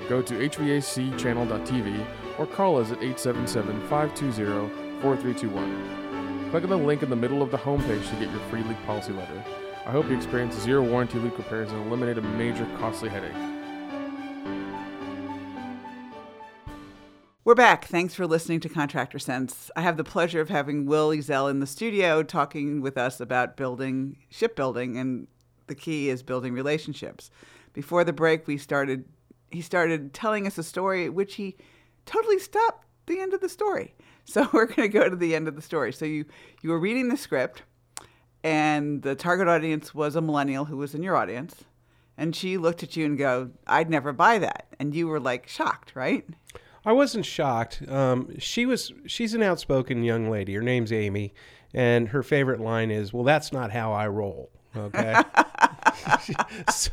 Go 0.10 0.24
to 0.24 0.34
hvacchannel.tv 0.34 2.06
or 2.40 2.48
call 2.48 2.78
us 2.78 2.92
at 2.92 2.98
877 2.98 3.80
520 3.88 5.02
4321. 5.02 6.50
Click 6.50 6.64
on 6.64 6.70
the 6.72 6.78
link 6.78 7.04
in 7.04 7.12
the 7.12 7.16
middle 7.16 7.44
of 7.44 7.52
the 7.52 7.58
homepage 7.58 8.10
to 8.10 8.16
get 8.16 8.32
your 8.32 8.40
free 8.50 8.64
leak 8.64 8.84
policy 8.88 9.14
letter. 9.14 9.46
I 9.86 9.92
hope 9.92 10.10
you 10.10 10.18
experience 10.18 10.56
zero 10.56 10.82
warranty 10.82 11.20
leak 11.20 11.38
repairs 11.38 11.72
and 11.72 11.86
eliminate 11.86 12.18
a 12.18 12.22
major 12.22 12.66
costly 12.80 13.10
headache. 13.10 13.32
We're 17.46 17.54
back. 17.54 17.86
Thanks 17.86 18.16
for 18.16 18.26
listening 18.26 18.62
to 18.62 18.70
Contractor 18.70 19.20
Sense. 19.20 19.70
I 19.76 19.82
have 19.82 19.98
the 19.98 20.04
pleasure 20.04 20.42
of 20.42 20.50
having 20.50 20.88
Will 20.88 21.10
Ezell 21.10 21.52
in 21.52 21.60
the 21.60 21.68
studio 21.68 22.24
talking 22.24 22.82
with 22.82 22.98
us 22.98 23.20
about 23.20 23.56
building 23.56 24.18
shipbuilding, 24.30 24.98
and 24.98 25.28
the 25.68 25.76
key 25.76 26.10
is 26.10 26.24
building 26.24 26.54
relationships. 26.54 27.30
Before 27.74 28.04
the 28.04 28.12
break, 28.12 28.48
we 28.48 28.58
started. 28.58 29.06
He 29.52 29.62
started 29.62 30.14
telling 30.14 30.46
us 30.48 30.58
a 30.58 30.64
story, 30.64 31.10
which 31.10 31.36
he 31.36 31.58
totally 32.06 32.40
stopped 32.40 32.86
the 33.08 33.20
end 33.20 33.34
of 33.34 33.42
the 33.42 33.50
story. 33.50 33.96
So 34.26 34.48
we're 34.54 34.68
going 34.68 34.88
to 34.88 34.90
go 34.90 35.10
to 35.10 35.16
the 35.16 35.34
end 35.34 35.48
of 35.48 35.56
the 35.56 35.62
story. 35.62 35.92
So 35.92 36.06
you 36.06 36.24
you 36.62 36.70
were 36.70 36.78
reading 36.80 37.10
the 37.10 37.18
script, 37.18 37.64
and 38.44 39.02
the 39.02 39.16
target 39.16 39.48
audience 39.48 39.96
was 39.96 40.16
a 40.16 40.22
millennial 40.22 40.66
who 40.66 40.78
was 40.78 40.94
in 40.94 41.02
your 41.02 41.16
audience, 41.16 41.64
and 42.16 42.36
she 42.36 42.56
looked 42.60 42.84
at 42.84 42.96
you 42.96 43.06
and 43.06 43.18
go, 43.18 43.50
"I'd 43.66 43.90
never 43.90 44.14
buy 44.14 44.38
that," 44.38 44.68
and 44.78 44.94
you 44.94 45.08
were 45.08 45.20
like 45.20 45.48
shocked, 45.48 45.96
right? 45.96 46.28
I 46.86 46.92
wasn't 46.92 47.26
shocked. 47.26 47.82
Um, 47.90 48.38
she 48.38 48.68
was. 48.68 48.94
She's 49.08 49.34
an 49.34 49.42
outspoken 49.42 50.04
young 50.04 50.30
lady. 50.30 50.54
Her 50.54 50.62
name's 50.62 50.92
Amy, 50.92 51.34
and 51.74 52.10
her 52.10 52.22
favorite 52.22 52.60
line 52.60 52.92
is, 52.92 53.12
"Well, 53.12 53.24
that's 53.24 53.52
not 53.52 53.72
how 53.72 53.94
I 53.94 54.08
roll." 54.10 54.52
Okay. 54.76 55.16
so 56.72 56.92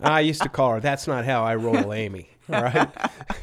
I 0.00 0.20
used 0.20 0.42
to 0.42 0.48
call 0.48 0.72
her, 0.72 0.80
"That's 0.80 1.06
not 1.06 1.24
how 1.24 1.44
I 1.44 1.54
roll, 1.56 1.92
Amy." 1.92 2.28
All 2.52 2.62
right. 2.62 2.88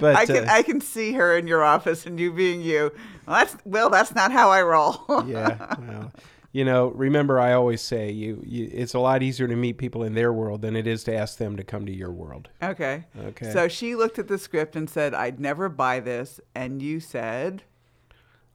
but 0.00 0.16
I 0.16 0.26
can 0.26 0.48
uh, 0.48 0.52
I 0.52 0.62
can 0.62 0.80
see 0.80 1.12
her 1.12 1.36
in 1.36 1.46
your 1.46 1.64
office 1.64 2.06
and 2.06 2.18
you 2.18 2.32
being 2.32 2.60
you. 2.60 2.92
Well, 3.26 3.36
that's 3.36 3.56
well, 3.64 3.90
that's 3.90 4.14
not 4.14 4.32
how 4.32 4.50
I 4.50 4.62
roll. 4.62 5.04
yeah. 5.26 5.74
Well, 5.78 6.12
you 6.52 6.64
know, 6.64 6.88
remember 6.88 7.38
I 7.38 7.52
always 7.52 7.82
say 7.82 8.10
you, 8.10 8.42
you. 8.46 8.70
It's 8.72 8.94
a 8.94 8.98
lot 8.98 9.22
easier 9.22 9.48
to 9.48 9.56
meet 9.56 9.78
people 9.78 10.04
in 10.04 10.14
their 10.14 10.32
world 10.32 10.62
than 10.62 10.76
it 10.76 10.86
is 10.86 11.04
to 11.04 11.14
ask 11.14 11.38
them 11.38 11.56
to 11.56 11.64
come 11.64 11.84
to 11.86 11.92
your 11.92 12.12
world. 12.12 12.48
okay. 12.62 13.04
Okay. 13.18 13.52
So 13.52 13.68
she 13.68 13.94
looked 13.94 14.18
at 14.18 14.28
the 14.28 14.38
script 14.38 14.76
and 14.76 14.88
said, 14.88 15.12
"I'd 15.12 15.40
never 15.40 15.68
buy 15.68 16.00
this," 16.00 16.40
and 16.54 16.80
you 16.80 17.00
said, 17.00 17.64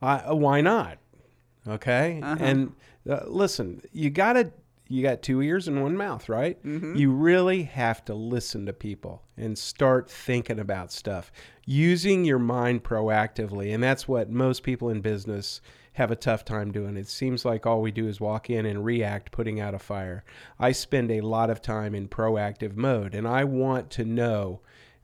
uh, 0.02 0.34
why 0.34 0.62
not? 0.62 0.98
Okay. 1.68 2.20
Uh-huh. 2.24 2.38
And 2.40 2.74
uh, 3.10 3.22
listen, 3.28 3.82
you 3.92 4.10
got 4.10 4.34
to 4.34 4.52
you 4.92 5.02
got 5.02 5.22
two 5.22 5.42
ears 5.42 5.68
and 5.68 5.82
one 5.82 5.96
mouth, 5.96 6.28
right? 6.28 6.62
Mm-hmm. 6.66 6.96
You 6.96 7.12
really 7.12 7.64
have 7.64 8.04
to 8.06 8.14
listen 8.14 8.66
to 8.66 8.74
people 8.74 9.24
and 9.38 9.58
start 9.58 10.10
thinking 10.10 10.60
about 10.60 10.92
stuff, 10.92 11.32
using 11.66 12.26
your 12.26 12.40
mind 12.40 12.84
proactively, 12.84 13.74
and 13.74 13.82
that's 13.82 14.08
what 14.08 14.30
most 14.30 14.64
people 14.64 14.90
in 14.90 15.02
business 15.02 15.62
have 15.94 16.12
a 16.12 16.16
tough 16.16 16.46
time 16.46 16.72
doing. 16.72 16.98
It 16.98 17.08
seems 17.08 17.46
like 17.46 17.66
all 17.66 17.82
we 17.82 17.92
do 17.92 18.08
is 18.08 18.20
walk 18.20 18.50
in 18.50 18.66
and 18.66 18.84
react, 18.86 19.32
putting 19.32 19.60
out 19.60 19.74
a 19.74 19.80
fire. 19.80 20.24
I 20.60 20.72
spend 20.72 21.12
a 21.12 21.22
lot 21.22 21.50
of 21.50 21.62
time 21.62 21.96
in 21.96 22.08
proactive 22.08 22.76
mode, 22.76 23.14
and 23.16 23.28
I 23.28 23.44
want 23.44 23.90
to 23.92 24.06
know. 24.06 24.62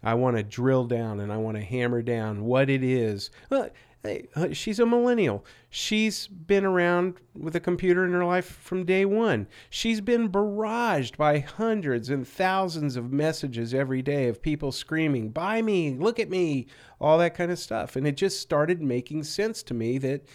I 0.08 0.14
want 0.14 0.38
to 0.38 0.44
drill 0.44 0.86
down 0.86 1.20
and 1.20 1.34
I 1.34 1.38
want 1.38 1.58
to 1.58 1.64
hammer 1.64 2.02
down 2.02 2.46
what 2.46 2.70
it 2.70 2.82
is. 2.82 3.30
Well, 3.50 3.72
hey, 4.04 4.30
uh, 4.38 4.54
she's 4.54 4.80
a 4.80 4.86
millennial. 4.86 5.44
She's 5.70 6.28
been 6.28 6.64
around 6.64 7.16
with 7.38 7.58
a 7.58 7.60
computer 7.60 8.06
in 8.06 8.14
her 8.14 8.24
life 8.24 8.46
from 8.46 8.86
day 8.86 9.04
one. 9.04 9.48
She's 9.70 10.00
been 10.00 10.30
barraged 10.30 11.18
by 11.18 11.40
hundreds 11.40 12.10
and 12.10 12.26
thousands 12.26 12.96
of 12.96 13.12
messages 13.12 13.74
every 13.74 14.02
day 14.02 14.30
of 14.30 14.42
people 14.42 14.72
screaming, 14.72 15.28
Buy 15.28 15.62
me, 15.62 15.94
look 15.94 16.22
at 16.22 16.30
me, 16.30 16.68
all 17.02 17.18
that 17.18 17.36
kind 17.36 17.52
of 17.52 17.60
stuff. 17.60 17.98
And 17.98 18.08
it 18.08 18.16
just 18.16 18.40
started 18.40 18.82
making 18.82 19.26
sense 19.26 19.62
to 19.64 19.74
me 19.74 19.98
that, 19.98 20.26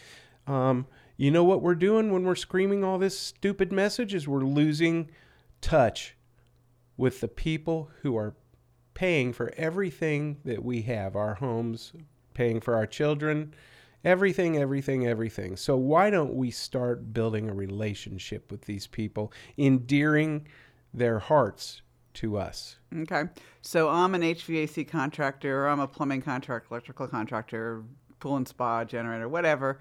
um, 0.47 0.87
you 1.17 1.31
know 1.31 1.45
what 1.45 1.63
we're 1.63 1.77
doing 1.77 2.13
when 2.13 2.25
we're 2.25 2.35
screaming 2.35 2.85
all 2.85 2.99
this 2.99 3.19
stupid 3.19 3.73
message 3.73 4.13
is 4.13 4.29
we're 4.29 4.45
losing 4.45 5.11
touch 5.63 6.15
with 6.99 7.23
the 7.23 7.29
people 7.29 7.89
who 8.03 8.19
are 8.19 8.35
paying 8.95 9.33
for 9.33 9.53
everything 9.57 10.39
that 10.45 10.65
we 10.65 10.83
have 10.83 11.17
our 11.17 11.35
homes, 11.35 11.93
paying 12.35 12.61
for 12.61 12.75
our 12.75 12.87
children, 12.87 13.55
everything, 14.05 14.57
everything, 14.57 15.07
everything. 15.07 15.57
So, 15.57 15.77
why 15.77 16.11
don't 16.11 16.35
we 16.35 16.51
start 16.51 17.13
building 17.13 17.49
a 17.49 17.55
relationship 17.55 18.51
with 18.51 18.63
these 18.63 18.87
people, 18.87 19.33
endearing 19.57 20.47
their 20.93 21.19
hearts 21.19 21.83
to 22.15 22.37
us? 22.37 22.77
"Okay." 22.95 23.25
So 23.63 23.89
I'm 23.89 24.15
an 24.15 24.23
HVAC 24.23 24.85
contractor, 24.85 25.65
or 25.65 25.69
I'm 25.69 25.81
a 25.81 25.89
plumbing 25.89 26.23
contractor, 26.23 26.69
electrical 26.71 27.09
contractor, 27.09 27.85
pool 28.21 28.37
and 28.37 28.47
spa 28.47 28.85
generator, 28.85 29.29
whatever. 29.29 29.81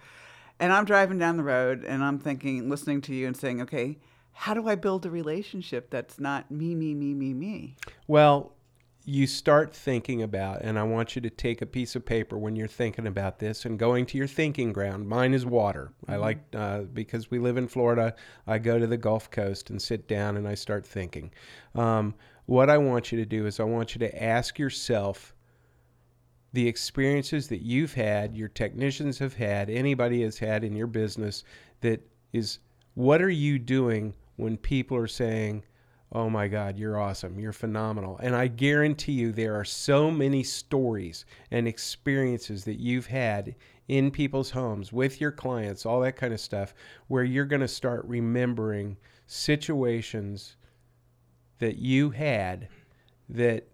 And 0.59 0.71
I'm 0.71 0.85
driving 0.85 1.17
down 1.17 1.37
the 1.37 1.43
road 1.43 1.83
and 1.83 2.03
I'm 2.03 2.19
thinking, 2.19 2.69
listening 2.69 3.01
to 3.01 3.15
you 3.15 3.27
and 3.27 3.35
saying, 3.35 3.61
"Okay, 3.61 3.97
how 4.33 4.53
do 4.53 4.67
I 4.67 4.75
build 4.75 5.05
a 5.05 5.09
relationship 5.09 5.89
that's 5.89 6.19
not 6.19 6.49
me, 6.51 6.75
me, 6.75 6.93
me, 6.93 7.13
me, 7.13 7.33
me?" 7.33 7.75
Well, 8.07 8.53
you 9.03 9.25
start 9.25 9.73
thinking 9.73 10.21
about, 10.21 10.61
and 10.61 10.77
I 10.77 10.83
want 10.83 11.15
you 11.15 11.21
to 11.21 11.29
take 11.29 11.61
a 11.61 11.65
piece 11.65 11.95
of 11.95 12.05
paper 12.05 12.37
when 12.37 12.55
you're 12.55 12.67
thinking 12.67 13.07
about 13.07 13.39
this 13.39 13.65
and 13.65 13.79
going 13.79 14.05
to 14.07 14.17
your 14.17 14.27
thinking 14.27 14.71
ground. 14.71 15.09
Mine 15.09 15.33
is 15.33 15.45
water. 15.45 15.91
I 16.07 16.17
like, 16.17 16.39
uh, 16.55 16.81
because 16.81 17.31
we 17.31 17.39
live 17.39 17.57
in 17.57 17.67
Florida, 17.67 18.13
I 18.45 18.59
go 18.59 18.77
to 18.77 18.85
the 18.85 18.97
Gulf 18.97 19.31
Coast 19.31 19.71
and 19.71 19.81
sit 19.81 20.07
down 20.07 20.37
and 20.37 20.47
I 20.47 20.53
start 20.53 20.85
thinking. 20.85 21.31
Um, 21.73 22.13
what 22.45 22.69
I 22.69 22.77
want 22.77 23.11
you 23.11 23.17
to 23.17 23.25
do 23.25 23.47
is, 23.47 23.59
I 23.59 23.63
want 23.63 23.95
you 23.95 23.99
to 23.99 24.23
ask 24.23 24.59
yourself 24.59 25.33
the 26.53 26.67
experiences 26.67 27.47
that 27.47 27.61
you've 27.61 27.93
had, 27.93 28.35
your 28.35 28.49
technicians 28.49 29.17
have 29.17 29.33
had, 29.33 29.69
anybody 29.69 30.21
has 30.21 30.37
had 30.37 30.63
in 30.63 30.75
your 30.75 30.87
business 30.87 31.43
that 31.79 32.05
is, 32.33 32.59
what 32.93 33.21
are 33.21 33.29
you 33.29 33.57
doing 33.57 34.13
when 34.35 34.57
people 34.57 34.97
are 34.97 35.07
saying, 35.07 35.63
Oh 36.13 36.29
my 36.29 36.49
God, 36.49 36.77
you're 36.77 36.99
awesome. 36.99 37.39
You're 37.39 37.53
phenomenal. 37.53 38.19
And 38.21 38.35
I 38.35 38.47
guarantee 38.47 39.13
you, 39.13 39.31
there 39.31 39.55
are 39.55 39.63
so 39.63 40.11
many 40.11 40.43
stories 40.43 41.25
and 41.51 41.67
experiences 41.67 42.65
that 42.65 42.79
you've 42.79 43.07
had 43.07 43.55
in 43.87 44.11
people's 44.11 44.51
homes 44.51 44.91
with 44.91 45.21
your 45.21 45.31
clients, 45.31 45.85
all 45.85 46.01
that 46.01 46.17
kind 46.17 46.33
of 46.33 46.39
stuff, 46.41 46.73
where 47.07 47.23
you're 47.23 47.45
going 47.45 47.61
to 47.61 47.67
start 47.67 48.03
remembering 48.05 48.97
situations 49.25 50.57
that 51.59 51.77
you 51.77 52.09
had 52.09 52.67
that 53.29 53.67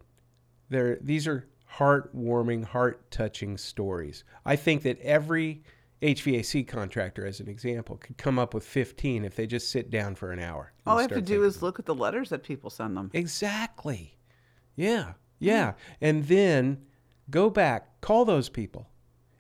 there 0.69 0.97
these 1.01 1.27
are 1.27 1.47
heartwarming, 1.77 2.63
heart 2.63 3.09
touching 3.09 3.57
stories. 3.57 4.23
I 4.45 4.55
think 4.55 4.83
that 4.83 4.99
every 5.01 5.63
HVAC 6.01 6.67
contractor, 6.67 7.25
as 7.25 7.39
an 7.39 7.47
example, 7.47 7.97
could 7.97 8.17
come 8.17 8.37
up 8.37 8.53
with 8.53 8.63
15 8.63 9.25
if 9.25 9.35
they 9.35 9.47
just 9.47 9.69
sit 9.69 9.89
down 9.89 10.15
for 10.15 10.31
an 10.31 10.39
hour. 10.39 10.71
All 10.85 10.99
I 10.99 11.01
have 11.01 11.11
to 11.11 11.21
do 11.21 11.43
is 11.43 11.61
look 11.61 11.79
at 11.79 11.85
the 11.85 11.95
letters 11.95 12.29
that 12.29 12.43
people 12.43 12.69
send 12.69 12.95
them. 12.95 13.09
Exactly. 13.13 14.17
Yeah. 14.75 15.13
Yeah. 15.39 15.73
And 15.99 16.25
then 16.27 16.85
go 17.29 17.49
back, 17.49 17.99
call 18.01 18.25
those 18.25 18.49
people, 18.49 18.89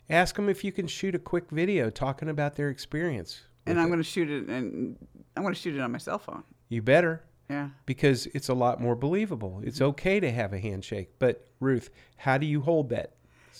ask 0.09 0.35
them 0.35 0.49
if 0.49 0.63
you 0.63 0.71
can 0.71 0.87
shoot 0.87 1.13
a 1.15 1.19
quick 1.19 1.49
video 1.51 1.89
talking 1.89 2.29
about 2.29 2.55
their 2.55 2.69
experience. 2.69 3.41
And 3.65 3.79
I'm 3.79 3.87
going 3.87 3.99
to 3.99 4.03
shoot 4.03 4.29
it, 4.29 4.47
and 4.47 4.97
I'm 5.35 5.43
going 5.43 5.53
to 5.53 5.59
shoot 5.59 5.75
it 5.75 5.81
on 5.81 5.91
my 5.91 5.97
cell 5.97 6.19
phone. 6.19 6.43
You 6.69 6.81
better 6.81 7.23
Yeah. 7.49 7.69
because 7.85 8.25
it's 8.27 8.49
a 8.49 8.53
lot 8.53 8.81
more 8.81 8.95
believable. 8.95 9.61
It's 9.63 9.77
mm-hmm. 9.77 9.89
okay 9.89 10.19
to 10.19 10.31
have 10.31 10.53
a 10.53 10.59
handshake. 10.59 11.11
But, 11.19 11.47
Ruth, 11.59 11.89
how 12.15 12.37
do 12.37 12.45
you 12.45 12.61
hold 12.61 12.89
that? 12.89 13.13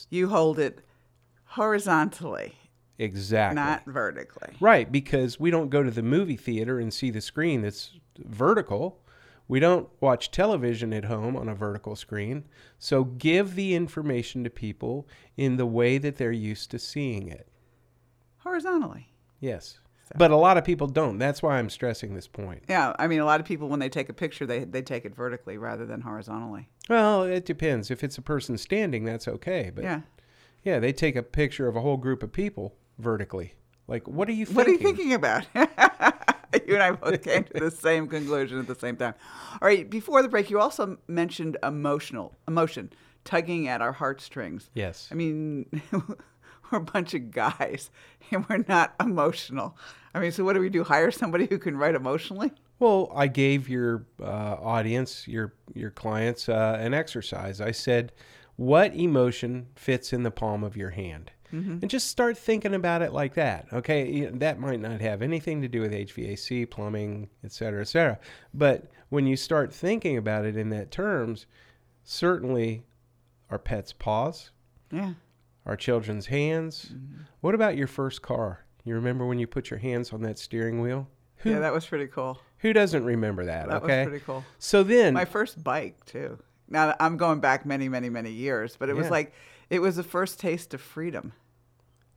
You 0.09 0.29
hold 0.29 0.59
it 0.59 0.81
horizontally, 1.45 2.53
Exactly. 2.99 3.55
not 3.55 3.85
vertically. 3.85 4.55
Right, 4.59 4.91
because 4.91 5.39
we 5.39 5.51
don't 5.51 5.69
go 5.69 5.83
to 5.83 5.91
the 5.91 6.01
movie 6.01 6.35
theater 6.37 6.79
and 6.79 6.93
see 6.93 7.11
the 7.11 7.21
screen 7.21 7.61
that's 7.61 7.91
vertical. 8.17 8.99
We 9.47 9.59
don't 9.59 9.87
watch 10.01 10.31
television 10.31 10.91
at 10.93 11.05
home 11.05 11.37
on 11.37 11.47
a 11.47 11.55
vertical 11.55 11.95
screen. 11.95 12.45
So 12.79 13.03
give 13.03 13.55
the 13.55 13.75
information 13.75 14.43
to 14.43 14.49
people 14.49 15.07
in 15.37 15.57
the 15.57 15.65
way 15.65 15.97
that 15.99 16.17
they're 16.17 16.31
used 16.31 16.71
to 16.71 16.79
seeing 16.79 17.27
it. 17.29 17.47
Horizontally. 18.39 19.13
Yes. 19.39 19.79
But 20.15 20.31
a 20.31 20.37
lot 20.37 20.57
of 20.57 20.63
people 20.63 20.87
don't. 20.87 21.17
That's 21.17 21.43
why 21.43 21.57
I'm 21.57 21.69
stressing 21.69 22.15
this 22.15 22.27
point. 22.27 22.63
Yeah, 22.69 22.93
I 22.97 23.07
mean, 23.07 23.19
a 23.19 23.25
lot 23.25 23.41
of 23.41 23.45
people 23.45 23.67
when 23.67 23.79
they 23.79 23.89
take 23.89 24.07
a 24.07 24.13
picture, 24.13 24.45
they 24.45 24.63
they 24.63 24.81
take 24.81 25.03
it 25.03 25.13
vertically 25.13 25.57
rather 25.57 25.85
than 25.85 25.99
horizontally. 26.01 26.69
Well, 26.89 27.23
it 27.23 27.45
depends. 27.45 27.91
If 27.91 28.03
it's 28.05 28.17
a 28.17 28.21
person 28.21 28.57
standing, 28.57 29.03
that's 29.03 29.27
okay. 29.27 29.69
But 29.73 29.83
Yeah. 29.83 30.01
Yeah, 30.63 30.79
they 30.79 30.93
take 30.93 31.15
a 31.15 31.23
picture 31.23 31.67
of 31.67 31.75
a 31.75 31.81
whole 31.81 31.97
group 31.97 32.23
of 32.23 32.31
people 32.31 32.75
vertically. 32.97 33.53
Like, 33.87 34.07
what 34.07 34.27
are 34.27 34.33
you 34.33 34.45
thinking? 34.45 34.55
What 34.55 34.67
are 34.67 34.71
you 34.71 34.77
thinking 34.77 35.13
about? 35.13 35.45
you 36.67 36.73
and 36.73 36.83
I 36.83 36.91
both 36.91 37.23
came 37.23 37.43
to 37.45 37.53
the 37.53 37.71
same 37.71 38.07
conclusion 38.07 38.59
at 38.59 38.67
the 38.67 38.75
same 38.75 38.97
time. 38.97 39.13
All 39.53 39.67
right, 39.67 39.89
before 39.89 40.21
the 40.21 40.29
break, 40.29 40.49
you 40.49 40.59
also 40.59 40.97
mentioned 41.07 41.57
emotional 41.63 42.35
emotion 42.47 42.91
tugging 43.23 43.67
at 43.67 43.81
our 43.81 43.93
heartstrings. 43.93 44.69
Yes. 44.73 45.09
I 45.11 45.15
mean, 45.15 45.67
we're 45.91 46.79
a 46.79 46.81
bunch 46.81 47.13
of 47.13 47.31
guys 47.31 47.91
and 48.31 48.47
we're 48.49 48.63
not 48.67 48.95
emotional. 48.99 49.77
I 50.13 50.19
mean, 50.19 50.31
so 50.31 50.43
what 50.43 50.53
do 50.53 50.59
we 50.59 50.69
do? 50.69 50.83
Hire 50.83 51.11
somebody 51.11 51.45
who 51.45 51.59
can 51.59 51.77
write 51.77 51.95
emotionally? 51.95 52.51
Well, 52.79 53.11
I 53.15 53.27
gave 53.27 53.69
your 53.69 54.05
uh, 54.21 54.55
audience, 54.61 55.27
your 55.27 55.53
your 55.73 55.89
clients, 55.89 56.47
uh, 56.47 56.77
an 56.79 56.93
exercise. 56.93 57.59
I 57.59 57.71
said, 57.71 58.11
"What 58.55 58.95
emotion 58.95 59.67
fits 59.75 60.13
in 60.13 60.21
the 60.21 60.29
palm 60.29 60.63
of 60.63 60.77
your 60.77 60.91
hand?" 60.91 61.31
Mm-hmm. 61.53 61.77
And 61.81 61.89
just 61.89 62.07
start 62.09 62.37
thinking 62.37 62.73
about 62.73 63.01
it 63.01 63.13
like 63.13 63.35
that. 63.35 63.67
Okay, 63.71 64.25
that 64.25 64.59
might 64.59 64.79
not 64.81 64.99
have 65.01 65.21
anything 65.21 65.61
to 65.61 65.67
do 65.67 65.81
with 65.81 65.91
HVAC, 65.93 66.69
plumbing, 66.69 67.29
et 67.43 67.51
cetera, 67.51 67.81
et 67.81 67.87
cetera. 67.87 68.19
But 68.53 68.91
when 69.09 69.25
you 69.27 69.37
start 69.37 69.73
thinking 69.73 70.17
about 70.17 70.45
it 70.45 70.57
in 70.57 70.69
that 70.69 70.91
terms, 70.91 71.45
certainly 72.03 72.83
our 73.49 73.59
pets' 73.59 73.93
paws, 73.93 74.51
Yeah. 74.91 75.13
our 75.65 75.75
children's 75.75 76.27
hands. 76.27 76.91
Mm-hmm. 76.93 77.21
What 77.41 77.55
about 77.55 77.77
your 77.77 77.87
first 77.87 78.21
car? 78.21 78.65
You 78.83 78.95
remember 78.95 79.25
when 79.25 79.39
you 79.39 79.47
put 79.47 79.69
your 79.69 79.79
hands 79.79 80.13
on 80.13 80.21
that 80.23 80.37
steering 80.39 80.81
wheel? 80.81 81.07
Who 81.37 81.51
Yeah, 81.51 81.59
that 81.59 81.73
was 81.73 81.85
pretty 81.85 82.07
cool. 82.07 82.39
who 82.59 82.73
doesn't 82.73 83.03
remember 83.05 83.45
that? 83.45 83.67
That 83.69 83.83
okay. 83.83 83.99
was 83.99 84.07
pretty 84.09 84.25
cool. 84.25 84.43
So 84.59 84.83
then, 84.83 85.13
My 85.13 85.25
first 85.25 85.63
bike 85.63 86.03
too. 86.05 86.39
Now 86.69 86.95
I'm 86.99 87.15
going 87.17 87.39
back 87.39 87.65
many, 87.65 87.87
many, 87.87 88.09
many 88.09 88.31
years, 88.31 88.75
but 88.77 88.89
it 88.89 88.95
was 88.95 89.09
like 89.09 89.33
it 89.69 89.79
was 89.79 89.95
the 89.95 90.03
first 90.03 90.39
taste 90.39 90.73
of 90.73 90.81
freedom. 90.81 91.33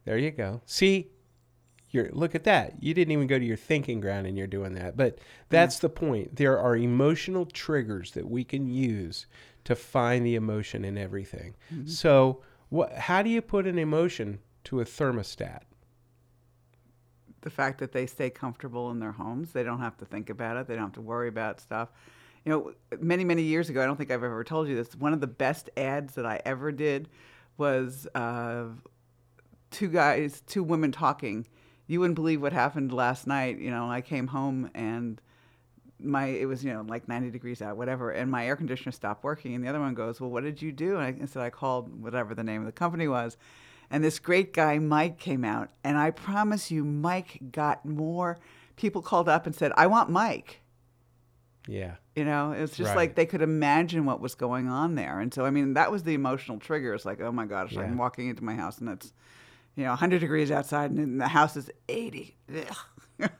there 0.04 0.18
you 0.18 0.30
go. 0.30 0.62
See, 0.66 1.10
you're 1.90 2.10
look 2.12 2.34
at 2.34 2.44
that. 2.44 2.82
You 2.82 2.94
didn't 2.94 3.12
even 3.12 3.26
go 3.26 3.38
to 3.38 3.44
your 3.44 3.56
thinking 3.56 4.00
ground, 4.00 4.26
and 4.26 4.38
you're 4.38 4.46
doing 4.46 4.74
that. 4.74 4.96
But 4.96 5.18
that's 5.48 5.80
the 5.80 5.88
point. 5.88 6.36
There 6.36 6.58
are 6.58 6.76
emotional 6.76 7.46
triggers 7.46 8.12
that 8.12 8.28
we 8.28 8.44
can 8.44 8.68
use 8.68 9.26
to 9.64 9.74
find 9.74 10.24
the 10.24 10.36
emotion 10.36 10.84
in 10.84 10.96
everything. 10.96 11.54
Mm-hmm. 11.72 11.88
So, 11.88 12.42
what? 12.68 12.92
How 12.92 13.22
do 13.22 13.30
you 13.30 13.42
put 13.42 13.66
an 13.66 13.78
emotion 13.78 14.38
to 14.64 14.80
a 14.80 14.84
thermostat? 14.84 15.62
the 17.42 17.50
fact 17.50 17.78
that 17.78 17.92
they 17.92 18.06
stay 18.06 18.30
comfortable 18.30 18.90
in 18.90 18.98
their 18.98 19.12
homes. 19.12 19.52
They 19.52 19.62
don't 19.62 19.80
have 19.80 19.96
to 19.98 20.04
think 20.04 20.30
about 20.30 20.56
it. 20.56 20.66
They 20.66 20.74
don't 20.74 20.84
have 20.84 20.92
to 20.92 21.00
worry 21.00 21.28
about 21.28 21.60
stuff. 21.60 21.88
You 22.44 22.52
know, 22.52 22.72
many, 23.00 23.24
many 23.24 23.42
years 23.42 23.68
ago, 23.68 23.82
I 23.82 23.86
don't 23.86 23.96
think 23.96 24.10
I've 24.10 24.24
ever 24.24 24.44
told 24.44 24.68
you 24.68 24.76
this. 24.76 24.94
One 24.94 25.12
of 25.12 25.20
the 25.20 25.26
best 25.26 25.70
ads 25.76 26.14
that 26.14 26.26
I 26.26 26.40
ever 26.44 26.72
did 26.72 27.08
was 27.60 28.08
uh, 28.14 28.64
two 29.70 29.88
guys, 29.88 30.42
two 30.46 30.64
women 30.64 30.90
talking. 30.90 31.46
You 31.86 32.00
wouldn't 32.00 32.16
believe 32.16 32.42
what 32.42 32.52
happened 32.52 32.92
last 32.92 33.26
night. 33.26 33.58
You 33.58 33.70
know, 33.70 33.88
I 33.88 34.00
came 34.00 34.26
home 34.26 34.70
and 34.74 35.20
my 36.02 36.26
it 36.26 36.46
was 36.46 36.64
you 36.64 36.72
know 36.72 36.80
like 36.88 37.06
90 37.08 37.30
degrees 37.30 37.60
out 37.60 37.76
whatever 37.76 38.10
and 38.10 38.30
my 38.30 38.46
air 38.46 38.56
conditioner 38.56 38.92
stopped 38.92 39.22
working. 39.22 39.54
And 39.54 39.62
the 39.62 39.68
other 39.68 39.80
one 39.80 39.94
goes 39.94 40.20
well 40.20 40.30
what 40.30 40.42
did 40.42 40.62
you 40.62 40.72
do? 40.72 40.96
And 40.96 41.22
I 41.22 41.26
said 41.26 41.42
I 41.42 41.50
called 41.50 42.02
whatever 42.02 42.34
the 42.34 42.44
name 42.44 42.60
of 42.60 42.66
the 42.66 42.72
company 42.72 43.06
was. 43.06 43.36
And 43.90 44.02
this 44.02 44.18
great 44.18 44.52
guy 44.52 44.78
Mike 44.78 45.18
came 45.18 45.44
out. 45.44 45.70
And 45.84 45.98
I 45.98 46.10
promise 46.10 46.70
you 46.70 46.84
Mike 46.84 47.40
got 47.52 47.84
more 47.84 48.38
people 48.76 49.02
called 49.02 49.28
up 49.28 49.46
and 49.46 49.54
said 49.54 49.72
I 49.76 49.86
want 49.86 50.08
Mike 50.08 50.60
Yeah. 51.70 51.94
you 52.16 52.24
know 52.24 52.50
it's 52.52 52.76
just 52.76 52.88
Right. 52.88 52.96
like 52.96 53.14
they 53.14 53.26
could 53.26 53.42
imagine 53.42 54.04
what 54.04 54.20
was 54.20 54.34
going 54.34 54.66
on 54.68 54.96
there 54.96 55.20
and 55.20 55.32
so 55.32 55.44
I 55.46 55.50
mean 55.50 55.74
that 55.74 55.92
was 55.92 56.02
the 56.02 56.14
emotional 56.14 56.58
trigger 56.58 56.92
it's 56.94 57.04
like 57.04 57.20
oh 57.20 57.30
my 57.32 57.46
gosh 57.46 57.72
Yeah. 57.72 57.82
I'm 57.82 57.96
walking 57.96 58.28
into 58.28 58.42
my 58.42 58.54
house 58.56 58.78
and 58.78 58.88
it's 58.88 59.12
you 59.76 59.84
know 59.84 59.90
100 59.90 60.18
degrees 60.18 60.50
outside 60.50 60.90
and 60.90 61.20
the 61.20 61.28
house 61.28 61.56
is 61.56 61.70
80 61.88 62.36
Ugh. 63.22 63.30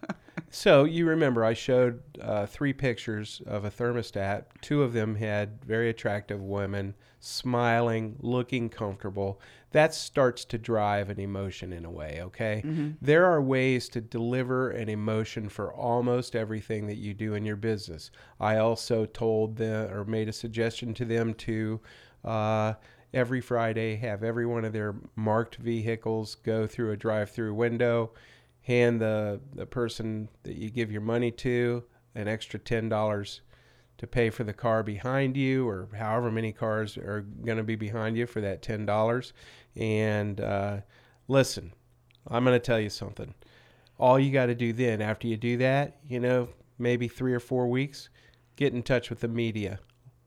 So 0.53 0.83
you 0.85 1.07
remember 1.07 1.45
I 1.45 1.55
showed 1.55 2.03
uh, 2.21 2.45
three 2.47 2.73
pictures 2.73 3.41
of 3.47 3.65
a 3.65 3.71
thermostat. 3.71 4.45
Two 4.61 4.83
of 4.83 4.93
them 4.93 5.15
had 5.15 5.65
very 5.65 5.89
attractive 5.89 6.43
women 6.43 6.95
smiling, 7.21 8.17
looking 8.21 8.69
comfortable. 8.69 9.41
That 9.71 9.95
starts 9.95 10.45
to 10.47 10.59
drive 10.59 11.09
an 11.09 11.21
emotion 11.21 11.73
in 11.73 11.85
a 11.85 11.91
way, 11.91 12.19
okay? 12.23 12.63
There 13.01 13.27
are 13.27 13.41
ways 13.41 13.89
to 13.91 14.01
deliver 14.01 14.71
an 14.71 14.89
emotion 14.89 15.49
for 15.49 15.73
almost 15.73 16.35
everything 16.35 16.89
that 16.89 16.97
you 16.97 17.15
do 17.15 17.35
in 17.35 17.45
your 17.45 17.57
business. 17.57 18.11
I 18.41 18.57
also 18.57 19.07
told 19.07 19.57
them 19.57 19.93
or 19.93 20.05
made 20.05 20.29
a 20.29 20.33
suggestion 20.33 20.95
to 20.95 21.05
them 21.05 21.35
to 21.35 21.81
uh, 22.25 22.75
every 23.15 23.41
Friday 23.41 23.97
have 23.97 24.25
every 24.25 24.47
one 24.47 24.65
of 24.65 24.73
their 24.73 24.97
marked 25.15 25.57
vehicles 25.57 26.35
go 26.35 26.67
through 26.67 26.91
a 26.91 26.97
drive 26.97 27.31
through 27.31 27.55
window 27.55 28.11
hand 28.63 29.01
the, 29.01 29.41
the 29.55 29.67
person 29.67 30.29
that 30.43 30.57
you 30.57 30.71
give 30.71 30.93
your 30.93 31.01
money 31.01 31.31
to 31.31 31.85
an 32.15 32.29
extra 32.29 32.59
$10 32.59 33.41
to 33.99 34.07
pay 34.07 34.31
for 34.31 34.45
the 34.45 34.53
car 34.53 34.83
behind 34.83 35.37
you 35.37 35.69
or 35.69 35.89
however 35.97 36.31
many 36.31 36.53
cars 36.53 36.97
are 36.97 37.27
going 37.45 37.59
to 37.59 37.65
be 37.65 37.77
behind 37.77 38.17
you 38.17 38.27
for 38.27 38.41
that 38.41 38.63
$10 38.63 39.33
and 39.77 40.41
uh, 40.41 40.79
listen 41.29 41.73
i'm 42.29 42.45
going 42.45 42.55
to 42.55 42.65
tell 42.65 42.81
you 42.81 42.91
something. 42.91 43.35
All 43.99 44.19
you 44.19 44.33
got 44.33 44.47
to 44.47 44.55
do 44.55 44.73
then 44.73 45.03
after 45.03 45.27
you 45.27 45.37
do 45.37 45.59
that 45.59 45.99
you 46.09 46.21
know 46.21 46.49
maybe 46.79 47.09
three 47.09 47.35
or 47.35 47.41
four 47.41 47.69
weeks 47.69 48.09
get 48.57 48.73
in 48.73 48.83
touch 48.83 49.11
with 49.11 49.21
the 49.21 49.29
media. 49.29 49.81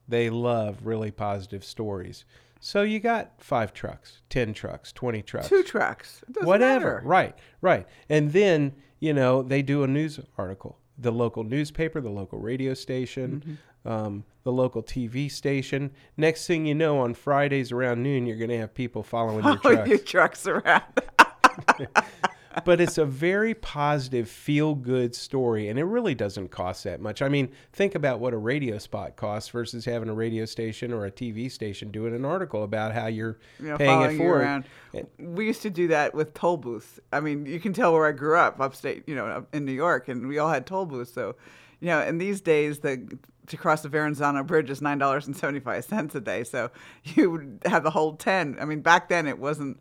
They 0.08 0.30
love 0.30 0.80
really 0.84 1.12
positive 1.12 1.64
stories 1.64 2.26
so 2.66 2.82
you 2.82 3.00
got 3.00 3.32
five 3.40 3.74
trucks 3.74 4.22
10 4.30 4.54
trucks 4.54 4.92
20 4.94 5.22
trucks 5.22 5.50
two 5.50 5.64
trucks 5.64 6.24
whatever. 6.42 6.96
matter. 6.96 7.02
Right, 7.04 7.38
right. 7.62 7.86
And 8.10 8.32
then, 8.32 8.74
you 9.00 9.14
know, 9.14 9.44
they 9.44 9.62
do 9.62 9.84
a 9.84 9.88
news 9.88 10.20
article. 10.38 10.80
The 10.98 11.12
local 11.12 11.44
newspaper, 11.44 12.00
the 12.02 12.10
local 12.10 12.40
radio 12.40 12.74
station, 12.74 13.58
Mm-hmm. 13.86 13.88
um, 13.92 14.24
the 14.44 14.52
local 14.52 14.82
TV 14.84 15.30
station. 15.32 15.92
Next 16.18 16.48
thing 16.48 16.66
you 16.66 16.76
know, 16.76 17.00
on 17.00 17.14
Fridays 17.16 17.72
around 17.72 18.02
noon, 18.04 18.26
you're 18.26 18.38
going 18.38 18.50
to 18.50 18.58
have 18.60 18.74
people 18.74 19.04
following 19.04 19.44
your 19.44 19.58
trucks. 19.58 19.90
your 19.90 19.98
trucks 19.98 20.48
around. 20.48 20.84
but 22.66 22.82
it's 22.82 22.98
a 22.98 23.06
very 23.06 23.54
positive, 23.54 24.30
feel 24.30 24.76
good 24.76 25.16
story, 25.16 25.68
and 25.70 25.80
it 25.80 25.86
really 25.86 26.16
doesn't 26.16 26.50
cost 26.50 26.84
that 26.84 27.02
much. 27.02 27.22
I 27.22 27.30
mean, 27.30 27.50
think 27.72 27.96
about 27.96 28.20
what 28.20 28.34
a 28.34 28.38
radio 28.38 28.78
spot 28.78 29.16
costs 29.16 29.50
versus 29.50 29.86
having 29.86 30.10
a 30.10 30.14
radio 30.14 30.46
station 30.46 30.94
or 30.94 31.06
a 31.06 31.12
TV 31.12 31.52
station 31.52 31.92
doing 31.92 32.16
an 32.16 32.26
article 32.26 32.64
about 32.64 32.94
how 32.94 33.08
you're 33.08 33.40
paying 33.60 34.02
it 34.02 34.18
forward. 34.18 34.42
around. 34.42 34.66
We 35.18 35.46
used 35.48 35.62
to 35.64 35.70
do 35.70 35.88
that 35.90 36.14
with 36.14 36.34
toll 36.34 36.58
booths. 36.58 37.00
I 37.12 37.20
mean, 37.20 37.46
you 37.46 37.60
can 37.60 37.74
tell 37.74 37.94
where 37.94 38.08
I 38.08 38.12
grew 38.12 38.38
up, 38.38 38.60
upstate, 38.60 39.04
you 39.08 39.16
know, 39.16 39.46
in 39.54 39.66
New 39.66 39.72
York, 39.72 40.08
and 40.08 40.28
we 40.28 40.38
all 40.38 40.50
had 40.50 40.66
toll 40.66 40.86
booths. 40.86 41.14
So, 41.14 41.36
you 41.80 41.88
know, 41.88 42.02
in 42.02 42.18
these 42.18 42.42
days, 42.42 42.80
the 42.80 43.18
to 43.48 43.58
cross 43.58 43.82
the 43.82 43.90
Verrazano 43.90 44.44
Bridge 44.44 44.70
is 44.70 44.82
nine 44.82 44.98
dollars 44.98 45.28
and 45.28 45.36
seventy 45.36 45.60
five 45.60 45.84
cents 45.84 46.16
a 46.16 46.22
day. 46.22 46.44
So 46.44 46.72
you 47.04 47.32
would 47.32 47.62
have 47.66 47.84
the 47.84 47.92
whole 47.92 48.14
ten. 48.14 48.58
I 48.60 48.66
mean, 48.66 48.82
back 48.82 49.10
then 49.10 49.28
it 49.28 49.40
wasn't. 49.40 49.80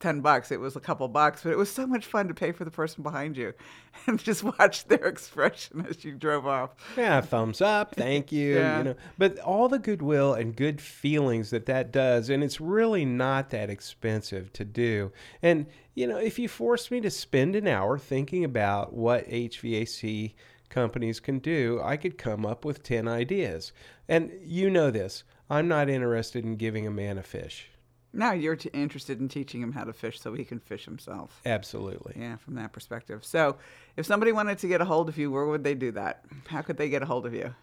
10 0.00 0.20
bucks 0.20 0.52
it 0.52 0.60
was 0.60 0.76
a 0.76 0.80
couple 0.80 1.08
bucks 1.08 1.42
but 1.42 1.52
it 1.52 1.58
was 1.58 1.70
so 1.70 1.86
much 1.86 2.04
fun 2.04 2.28
to 2.28 2.34
pay 2.34 2.52
for 2.52 2.64
the 2.64 2.70
person 2.70 3.02
behind 3.02 3.36
you 3.36 3.52
and 4.06 4.22
just 4.22 4.44
watch 4.44 4.86
their 4.88 5.06
expression 5.06 5.86
as 5.88 6.04
you 6.04 6.12
drove 6.12 6.46
off 6.46 6.74
Yeah, 6.96 7.20
thumbs 7.20 7.60
up, 7.60 7.94
thank 7.94 8.32
you. 8.32 8.56
Yeah. 8.56 8.78
You 8.78 8.84
know, 8.84 8.94
but 9.18 9.38
all 9.40 9.68
the 9.68 9.78
goodwill 9.78 10.34
and 10.34 10.54
good 10.54 10.80
feelings 10.80 11.50
that 11.50 11.66
that 11.66 11.92
does, 11.92 12.30
and 12.30 12.42
it's 12.42 12.60
really 12.60 13.04
not 13.04 13.50
that 13.50 13.70
expensive 13.70 14.52
to 14.54 14.64
do. 14.64 15.12
And 15.42 15.66
you 15.94 16.06
know, 16.06 16.18
if 16.18 16.38
you 16.38 16.48
forced 16.48 16.90
me 16.90 17.00
to 17.00 17.10
spend 17.10 17.56
an 17.56 17.66
hour 17.66 17.98
thinking 17.98 18.44
about 18.44 18.92
what 18.92 19.28
HVAC 19.28 20.34
companies 20.68 21.20
can 21.20 21.38
do, 21.38 21.80
I 21.82 21.96
could 21.96 22.18
come 22.18 22.44
up 22.44 22.64
with 22.64 22.82
ten 22.82 23.08
ideas. 23.08 23.72
And 24.08 24.32
you 24.42 24.70
know 24.70 24.90
this, 24.90 25.24
I'm 25.48 25.68
not 25.68 25.88
interested 25.88 26.44
in 26.44 26.56
giving 26.56 26.86
a 26.86 26.90
man 26.90 27.18
a 27.18 27.22
fish. 27.22 27.70
Now 28.16 28.32
you're 28.32 28.56
t- 28.56 28.70
interested 28.72 29.20
in 29.20 29.28
teaching 29.28 29.60
him 29.60 29.72
how 29.72 29.84
to 29.84 29.92
fish 29.92 30.20
so 30.20 30.32
he 30.32 30.44
can 30.44 30.58
fish 30.58 30.86
himself 30.86 31.40
Absolutely. 31.44 32.14
Yeah, 32.16 32.36
from 32.36 32.54
that 32.54 32.72
perspective. 32.72 33.24
So, 33.24 33.56
if 33.96 34.06
somebody 34.06 34.32
wanted 34.32 34.58
to 34.58 34.68
get 34.68 34.80
a 34.80 34.84
hold 34.84 35.08
of 35.08 35.18
you, 35.18 35.30
where 35.30 35.44
would 35.44 35.62
they 35.64 35.74
do 35.74 35.92
that? 35.92 36.24
How 36.46 36.62
could 36.62 36.78
they 36.78 36.88
get 36.88 37.02
a 37.02 37.06
hold 37.06 37.26
of 37.26 37.34
you? 37.34 37.54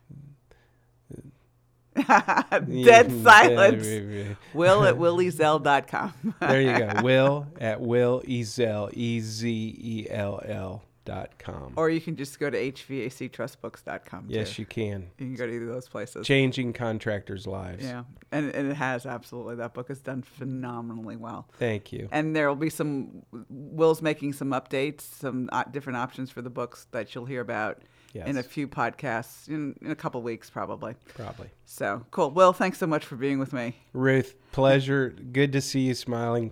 Dead 2.84 3.12
silence. 3.24 3.88
Will 4.54 4.84
at 4.84 4.96
willezell.com. 4.96 6.36
there 6.39 6.62
you 6.62 6.78
go. 6.78 7.02
Will 7.04 7.48
at 7.60 7.82
Will 7.82 8.22
Ezell, 8.28 8.89
E 8.94 9.20
Z 9.20 9.48
E 9.80 10.08
L 10.10 10.42
L 10.46 10.84
Or 11.76 11.89
you 11.89 12.02
can 12.02 12.16
just 12.16 12.39
go 12.39 12.50
to 12.50 12.58
hvactrustbooks.com. 12.58 14.26
Yes, 14.28 14.56
too. 14.56 14.62
you 14.62 14.66
can. 14.66 15.10
You 15.18 15.26
can 15.28 15.36
go 15.36 15.48
to 15.48 15.54
either 15.54 15.68
of 15.68 15.74
those 15.74 15.88
places. 15.88 16.26
Changing 16.26 16.74
contractors' 16.74 17.48
lives. 17.48 17.84
Yeah, 17.84 18.04
and, 18.32 18.54
and 18.54 18.72
it 18.72 18.76
has 18.76 19.06
absolutely. 19.06 19.56
That 19.56 19.74
book 19.74 19.89
has 19.89 20.00
done 20.00 20.22
phenomenally 20.22 21.16
well. 21.16 21.48
Thank 21.58 21.92
you. 21.92 22.08
And 22.12 22.36
there 22.36 22.48
will 22.48 22.56
be 22.56 22.70
some. 22.70 23.24
Will's 23.50 24.02
making 24.02 24.34
some 24.34 24.52
updates, 24.52 25.02
some 25.02 25.50
uh, 25.52 25.63
different 25.66 25.98
options 25.98 26.32
for 26.32 26.42
the 26.42 26.50
books 26.50 26.88
that 26.92 27.13
you'll 27.16 27.26
hear 27.26 27.42
about 27.42 27.82
Yes. 28.13 28.28
in 28.28 28.38
a 28.38 28.44
few 28.44 28.68
podcasts 28.68 29.48
in, 29.48 29.76
in 29.82 29.89
a 29.89 29.96
couple 29.96 30.22
weeks, 30.22 30.48
probably. 30.48 30.94
Probably. 31.16 31.50
So 31.66 32.06
cool. 32.12 32.30
Will, 32.30 32.54
thanks 32.54 32.78
so 32.78 32.86
much 32.86 33.04
for 33.06 33.16
being 33.16 33.39
with 33.39 33.54
me. 33.54 33.76
Ruth, 33.92 34.36
pleasure. 34.52 35.10
Good 35.10 35.52
to 35.54 35.62
see 35.62 35.80
you 35.80 35.96
smiling. 35.96 36.52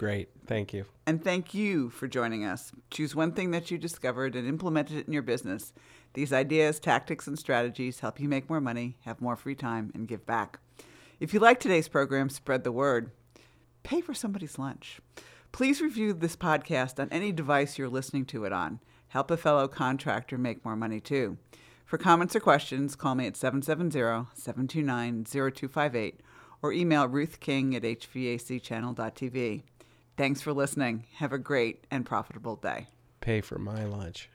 Great. 0.00 0.30
Thank 0.46 0.72
you. 0.72 0.86
And 1.06 1.22
thank 1.22 1.52
you 1.52 1.90
for 1.90 2.08
joining 2.08 2.42
us. 2.42 2.72
Choose 2.90 3.14
one 3.14 3.32
thing 3.32 3.50
that 3.50 3.70
you 3.70 3.76
discovered 3.76 4.34
and 4.34 4.48
implement 4.48 4.90
it 4.90 5.06
in 5.06 5.12
your 5.12 5.20
business. 5.20 5.74
These 6.14 6.32
ideas, 6.32 6.80
tactics, 6.80 7.26
and 7.26 7.38
strategies 7.38 8.00
help 8.00 8.18
you 8.18 8.26
make 8.26 8.48
more 8.48 8.62
money, 8.62 8.96
have 9.04 9.20
more 9.20 9.36
free 9.36 9.54
time, 9.54 9.90
and 9.94 10.08
give 10.08 10.24
back. 10.24 10.58
If 11.20 11.34
you 11.34 11.40
like 11.40 11.60
today's 11.60 11.86
program, 11.86 12.30
spread 12.30 12.64
the 12.64 12.72
word. 12.72 13.10
Pay 13.82 14.00
for 14.00 14.14
somebody's 14.14 14.58
lunch. 14.58 15.00
Please 15.52 15.82
review 15.82 16.14
this 16.14 16.34
podcast 16.34 16.98
on 16.98 17.10
any 17.10 17.30
device 17.30 17.76
you're 17.76 17.90
listening 17.90 18.24
to 18.24 18.46
it 18.46 18.54
on. 18.54 18.80
Help 19.08 19.30
a 19.30 19.36
fellow 19.36 19.68
contractor 19.68 20.38
make 20.38 20.64
more 20.64 20.76
money 20.76 21.00
too. 21.00 21.36
For 21.84 21.98
comments 21.98 22.34
or 22.34 22.40
questions, 22.40 22.96
call 22.96 23.16
me 23.16 23.26
at 23.26 23.36
770 23.36 24.30
729 24.32 25.24
0258 25.24 26.20
or 26.62 26.72
email 26.72 27.06
ruthking 27.06 27.74
at 27.76 27.82
hvacchannel.tv. 27.82 29.62
Thanks 30.20 30.42
for 30.42 30.52
listening. 30.52 31.06
Have 31.14 31.32
a 31.32 31.38
great 31.38 31.86
and 31.90 32.04
profitable 32.04 32.56
day. 32.56 32.88
Pay 33.22 33.40
for 33.40 33.58
my 33.58 33.86
lunch. 33.86 34.28